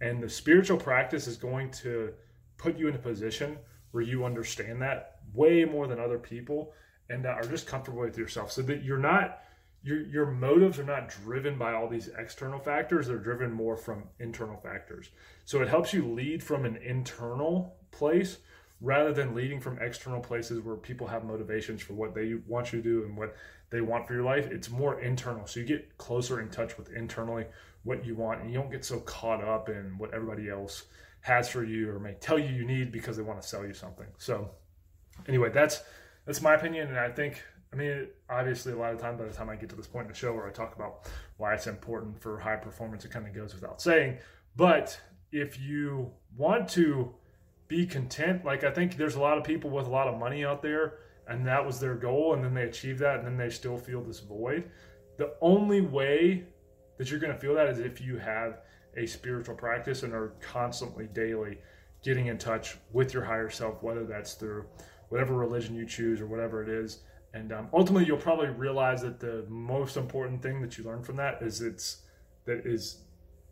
And 0.00 0.22
the 0.22 0.28
spiritual 0.28 0.78
practice 0.78 1.26
is 1.26 1.36
going 1.36 1.70
to 1.72 2.12
put 2.58 2.78
you 2.78 2.88
in 2.88 2.94
a 2.94 2.98
position 2.98 3.58
where 3.90 4.02
you 4.02 4.24
understand 4.24 4.80
that 4.82 5.20
way 5.34 5.64
more 5.64 5.86
than 5.86 5.98
other 5.98 6.18
people 6.18 6.72
and 7.10 7.26
are 7.26 7.42
just 7.42 7.66
comfortable 7.66 8.00
with 8.00 8.16
yourself 8.16 8.52
so 8.52 8.62
that 8.62 8.82
you're 8.82 8.98
not 8.98 9.40
your 9.86 10.00
your 10.00 10.26
motives 10.26 10.80
are 10.80 10.84
not 10.84 11.08
driven 11.08 11.56
by 11.56 11.72
all 11.72 11.88
these 11.88 12.10
external 12.18 12.58
factors 12.58 13.06
they're 13.06 13.18
driven 13.18 13.52
more 13.52 13.76
from 13.76 14.02
internal 14.18 14.56
factors. 14.56 15.10
So 15.44 15.62
it 15.62 15.68
helps 15.68 15.92
you 15.92 16.12
lead 16.12 16.42
from 16.42 16.64
an 16.64 16.76
internal 16.78 17.76
place 17.92 18.38
rather 18.80 19.12
than 19.12 19.34
leading 19.34 19.60
from 19.60 19.78
external 19.78 20.20
places 20.20 20.60
where 20.60 20.74
people 20.74 21.06
have 21.06 21.24
motivations 21.24 21.80
for 21.80 21.94
what 21.94 22.14
they 22.14 22.34
want 22.48 22.72
you 22.72 22.82
to 22.82 22.88
do 22.88 23.04
and 23.04 23.16
what 23.16 23.36
they 23.70 23.80
want 23.80 24.08
for 24.08 24.14
your 24.14 24.24
life. 24.24 24.48
It's 24.50 24.68
more 24.68 25.00
internal. 25.00 25.46
So 25.46 25.60
you 25.60 25.66
get 25.66 25.96
closer 25.98 26.40
in 26.40 26.50
touch 26.50 26.76
with 26.76 26.92
internally 26.92 27.46
what 27.84 28.04
you 28.04 28.16
want 28.16 28.40
and 28.40 28.50
you 28.50 28.58
don't 28.58 28.70
get 28.70 28.84
so 28.84 28.98
caught 29.00 29.42
up 29.42 29.68
in 29.68 29.96
what 29.98 30.12
everybody 30.12 30.50
else 30.50 30.84
has 31.20 31.48
for 31.48 31.62
you 31.62 31.90
or 31.90 32.00
may 32.00 32.14
tell 32.14 32.38
you 32.38 32.48
you 32.48 32.64
need 32.64 32.90
because 32.90 33.16
they 33.16 33.22
want 33.22 33.40
to 33.40 33.46
sell 33.46 33.64
you 33.64 33.72
something. 33.72 34.06
So 34.18 34.50
anyway, 35.28 35.50
that's 35.54 35.80
that's 36.26 36.42
my 36.42 36.54
opinion 36.54 36.88
and 36.88 36.98
I 36.98 37.10
think 37.10 37.40
I 37.72 37.76
mean 37.76 38.08
obviously 38.30 38.72
a 38.72 38.76
lot 38.76 38.92
of 38.92 39.00
time 39.00 39.16
by 39.16 39.24
the 39.24 39.32
time 39.32 39.48
I 39.48 39.56
get 39.56 39.68
to 39.70 39.76
this 39.76 39.86
point 39.86 40.06
in 40.06 40.12
the 40.12 40.18
show 40.18 40.32
where 40.32 40.46
I 40.46 40.50
talk 40.50 40.76
about 40.76 41.08
why 41.36 41.54
it's 41.54 41.66
important 41.66 42.20
for 42.20 42.38
high 42.38 42.56
performance 42.56 43.04
it 43.04 43.10
kind 43.10 43.26
of 43.26 43.34
goes 43.34 43.54
without 43.54 43.80
saying, 43.80 44.18
but 44.56 44.98
if 45.32 45.60
you 45.60 46.10
want 46.36 46.68
to 46.70 47.14
be 47.68 47.86
content, 47.86 48.44
like 48.44 48.64
I 48.64 48.70
think 48.70 48.96
there's 48.96 49.16
a 49.16 49.20
lot 49.20 49.38
of 49.38 49.44
people 49.44 49.70
with 49.70 49.86
a 49.86 49.90
lot 49.90 50.08
of 50.08 50.18
money 50.18 50.44
out 50.44 50.62
there 50.62 50.94
and 51.28 51.46
that 51.46 51.64
was 51.64 51.80
their 51.80 51.94
goal 51.94 52.34
and 52.34 52.44
then 52.44 52.54
they 52.54 52.62
achieve 52.62 52.98
that 53.00 53.18
and 53.18 53.26
then 53.26 53.36
they 53.36 53.50
still 53.50 53.76
feel 53.76 54.02
this 54.02 54.20
void. 54.20 54.70
The 55.18 55.34
only 55.40 55.80
way 55.80 56.44
that 56.98 57.10
you're 57.10 57.20
going 57.20 57.32
to 57.32 57.38
feel 57.38 57.54
that 57.54 57.68
is 57.68 57.78
if 57.78 58.00
you 58.00 58.16
have 58.18 58.60
a 58.96 59.06
spiritual 59.06 59.54
practice 59.54 60.02
and 60.02 60.14
are 60.14 60.34
constantly 60.40 61.06
daily 61.06 61.58
getting 62.02 62.26
in 62.26 62.38
touch 62.38 62.78
with 62.92 63.12
your 63.12 63.24
higher 63.24 63.50
self 63.50 63.82
whether 63.82 64.04
that's 64.04 64.34
through 64.34 64.64
whatever 65.08 65.34
religion 65.34 65.74
you 65.74 65.84
choose 65.86 66.20
or 66.20 66.26
whatever 66.26 66.62
it 66.62 66.68
is 66.68 67.00
and 67.36 67.52
um, 67.52 67.68
ultimately 67.72 68.06
you'll 68.06 68.16
probably 68.16 68.48
realize 68.48 69.02
that 69.02 69.20
the 69.20 69.44
most 69.48 69.96
important 69.96 70.42
thing 70.42 70.60
that 70.60 70.76
you 70.76 70.84
learn 70.84 71.02
from 71.02 71.16
that 71.16 71.42
is 71.42 71.60
it's 71.60 72.02
that 72.44 72.66
is 72.66 73.02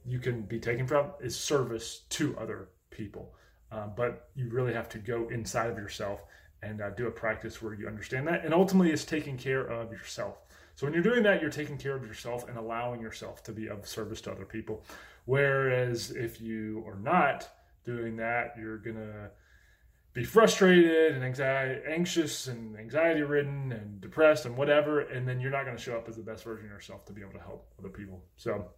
you 0.06 0.18
can 0.18 0.42
be 0.42 0.58
taken 0.58 0.86
from 0.86 1.10
is 1.20 1.38
service 1.38 2.02
to 2.08 2.36
other 2.38 2.68
people 2.90 3.34
um, 3.72 3.92
but 3.96 4.28
you 4.34 4.48
really 4.50 4.72
have 4.72 4.88
to 4.88 4.98
go 4.98 5.28
inside 5.28 5.70
of 5.70 5.76
yourself 5.76 6.20
and 6.62 6.80
uh, 6.80 6.90
do 6.90 7.06
a 7.06 7.10
practice 7.10 7.60
where 7.60 7.74
you 7.74 7.86
understand 7.86 8.26
that 8.26 8.44
and 8.44 8.54
ultimately 8.54 8.90
it's 8.92 9.04
taking 9.04 9.36
care 9.36 9.64
of 9.66 9.92
yourself 9.92 10.38
so 10.76 10.86
when 10.86 10.92
you're 10.92 11.02
doing 11.02 11.22
that, 11.22 11.40
you're 11.40 11.50
taking 11.50 11.78
care 11.78 11.94
of 11.94 12.04
yourself 12.04 12.48
and 12.48 12.58
allowing 12.58 13.00
yourself 13.00 13.42
to 13.44 13.52
be 13.52 13.68
of 13.68 13.86
service 13.86 14.20
to 14.22 14.32
other 14.32 14.44
people. 14.44 14.84
Whereas 15.24 16.10
if 16.10 16.40
you 16.40 16.84
are 16.86 16.98
not 16.98 17.48
doing 17.84 18.16
that, 18.16 18.54
you're 18.58 18.78
gonna 18.78 19.30
be 20.14 20.22
frustrated 20.22 21.16
and 21.16 21.24
anxiety, 21.24 21.80
anxious 21.88 22.46
and 22.46 22.78
anxiety 22.78 23.22
ridden 23.22 23.72
and 23.72 24.00
depressed 24.00 24.46
and 24.46 24.56
whatever, 24.56 25.00
and 25.00 25.26
then 25.26 25.40
you're 25.40 25.50
not 25.50 25.64
going 25.64 25.76
to 25.76 25.82
show 25.82 25.96
up 25.96 26.08
as 26.08 26.16
the 26.16 26.22
best 26.22 26.44
version 26.44 26.66
of 26.66 26.70
yourself 26.70 27.04
to 27.04 27.12
be 27.12 27.20
able 27.20 27.32
to 27.32 27.40
help 27.40 27.72
other 27.80 27.88
people. 27.88 28.22
So, 28.36 28.70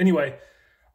anyway, 0.00 0.36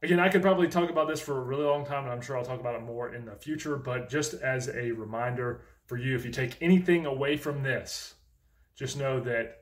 again, 0.04 0.20
I 0.20 0.28
could 0.28 0.42
probably 0.42 0.68
talk 0.68 0.90
about 0.90 1.08
this 1.08 1.22
for 1.22 1.38
a 1.38 1.44
really 1.44 1.64
long 1.64 1.86
time, 1.86 2.04
and 2.04 2.12
I'm 2.12 2.20
sure 2.20 2.38
I'll 2.38 2.44
talk 2.44 2.60
about 2.60 2.76
it 2.76 2.82
more 2.82 3.16
in 3.16 3.24
the 3.24 3.38
future. 3.38 3.78
But 3.78 4.10
just 4.10 4.34
as 4.34 4.68
a 4.68 4.92
reminder 4.92 5.62
for 5.86 5.98
you, 5.98 6.14
if 6.14 6.26
you 6.26 6.32
take 6.32 6.58
anything 6.62 7.06
away 7.06 7.38
from 7.38 7.64
this, 7.64 8.16
just 8.76 8.98
know 8.98 9.22
that 9.22 9.60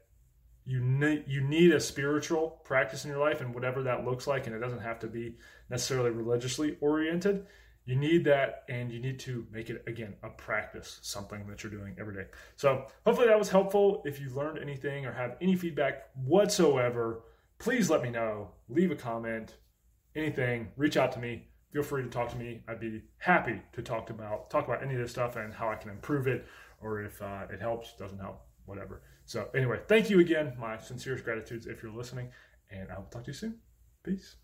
you 0.66 0.82
need 0.82 1.26
you 1.28 1.42
need 1.42 1.72
a 1.72 1.80
spiritual 1.80 2.62
practice 2.66 3.06
in 3.06 3.12
your 3.12 3.20
life 3.20 3.40
and 3.40 3.54
whatever 3.54 3.84
that 3.84 4.04
looks 4.04 4.28
like 4.28 4.48
and 4.48 4.56
it 4.56 4.60
doesn't 4.60 4.82
have 4.82 5.00
to 5.00 5.08
be 5.08 5.38
necessarily 5.70 6.10
religiously 6.10 6.76
oriented 6.82 7.46
you 7.88 7.96
need 7.96 8.24
that 8.26 8.64
and 8.70 8.92
you 8.92 9.00
need 9.00 9.18
to 9.18 9.48
make 9.52 9.72
it 9.72 9.84
again 9.88 10.14
a 10.22 10.30
practice 10.30 11.00
something 11.02 11.48
that 11.48 11.64
you're 11.64 11.72
doing 11.72 11.96
every 12.00 12.14
day 12.14 12.26
so 12.56 12.86
hopefully 13.06 13.28
that 13.28 13.40
was 13.40 13.50
helpful 13.50 14.04
if 14.06 14.20
you 14.20 14.30
learned 14.30 14.60
anything 14.60 15.06
or 15.06 15.12
have 15.12 15.36
any 15.42 15.56
feedback 15.56 16.10
whatsoever 16.14 17.24
please 17.58 17.90
let 17.90 18.04
me 18.04 18.10
know 18.10 18.52
leave 18.70 18.92
a 18.92 18.96
comment 18.96 19.56
anything 20.16 20.68
reach 20.78 20.98
out 20.98 21.12
to 21.12 21.20
me 21.20 21.48
feel 21.74 21.82
free 21.82 22.04
to 22.04 22.10
talk 22.10 22.30
to 22.30 22.38
me 22.38 22.62
i'd 22.68 22.80
be 22.80 23.02
happy 23.18 23.60
to 23.74 23.82
talk 23.82 24.12
about 24.12 24.50
talk 24.52 24.68
about 24.68 24.84
any 24.84 24.94
of 24.94 25.00
this 25.00 25.12
stuff 25.12 25.36
and 25.36 25.54
how 25.54 25.70
i 25.70 25.76
can 25.76 25.90
improve 25.90 26.28
it 26.28 26.46
or 26.80 27.02
if 27.02 27.20
uh, 27.24 27.48
it 27.52 27.60
helps 27.60 27.96
doesn't 27.98 28.20
help 28.20 28.46
whatever 28.66 29.02
so, 29.28 29.50
anyway, 29.54 29.82
thank 29.90 30.10
you 30.10 30.22
again. 30.22 30.54
My 30.58 30.78
sincerest 30.78 31.26
gratitudes 31.26 31.68
if 31.68 31.84
you're 31.84 31.92
listening, 31.92 32.32
and 32.72 32.90
I 32.90 32.98
will 32.98 33.08
talk 33.08 33.26
to 33.26 33.32
you 33.32 33.34
soon. 33.34 33.60
Peace. 34.02 34.38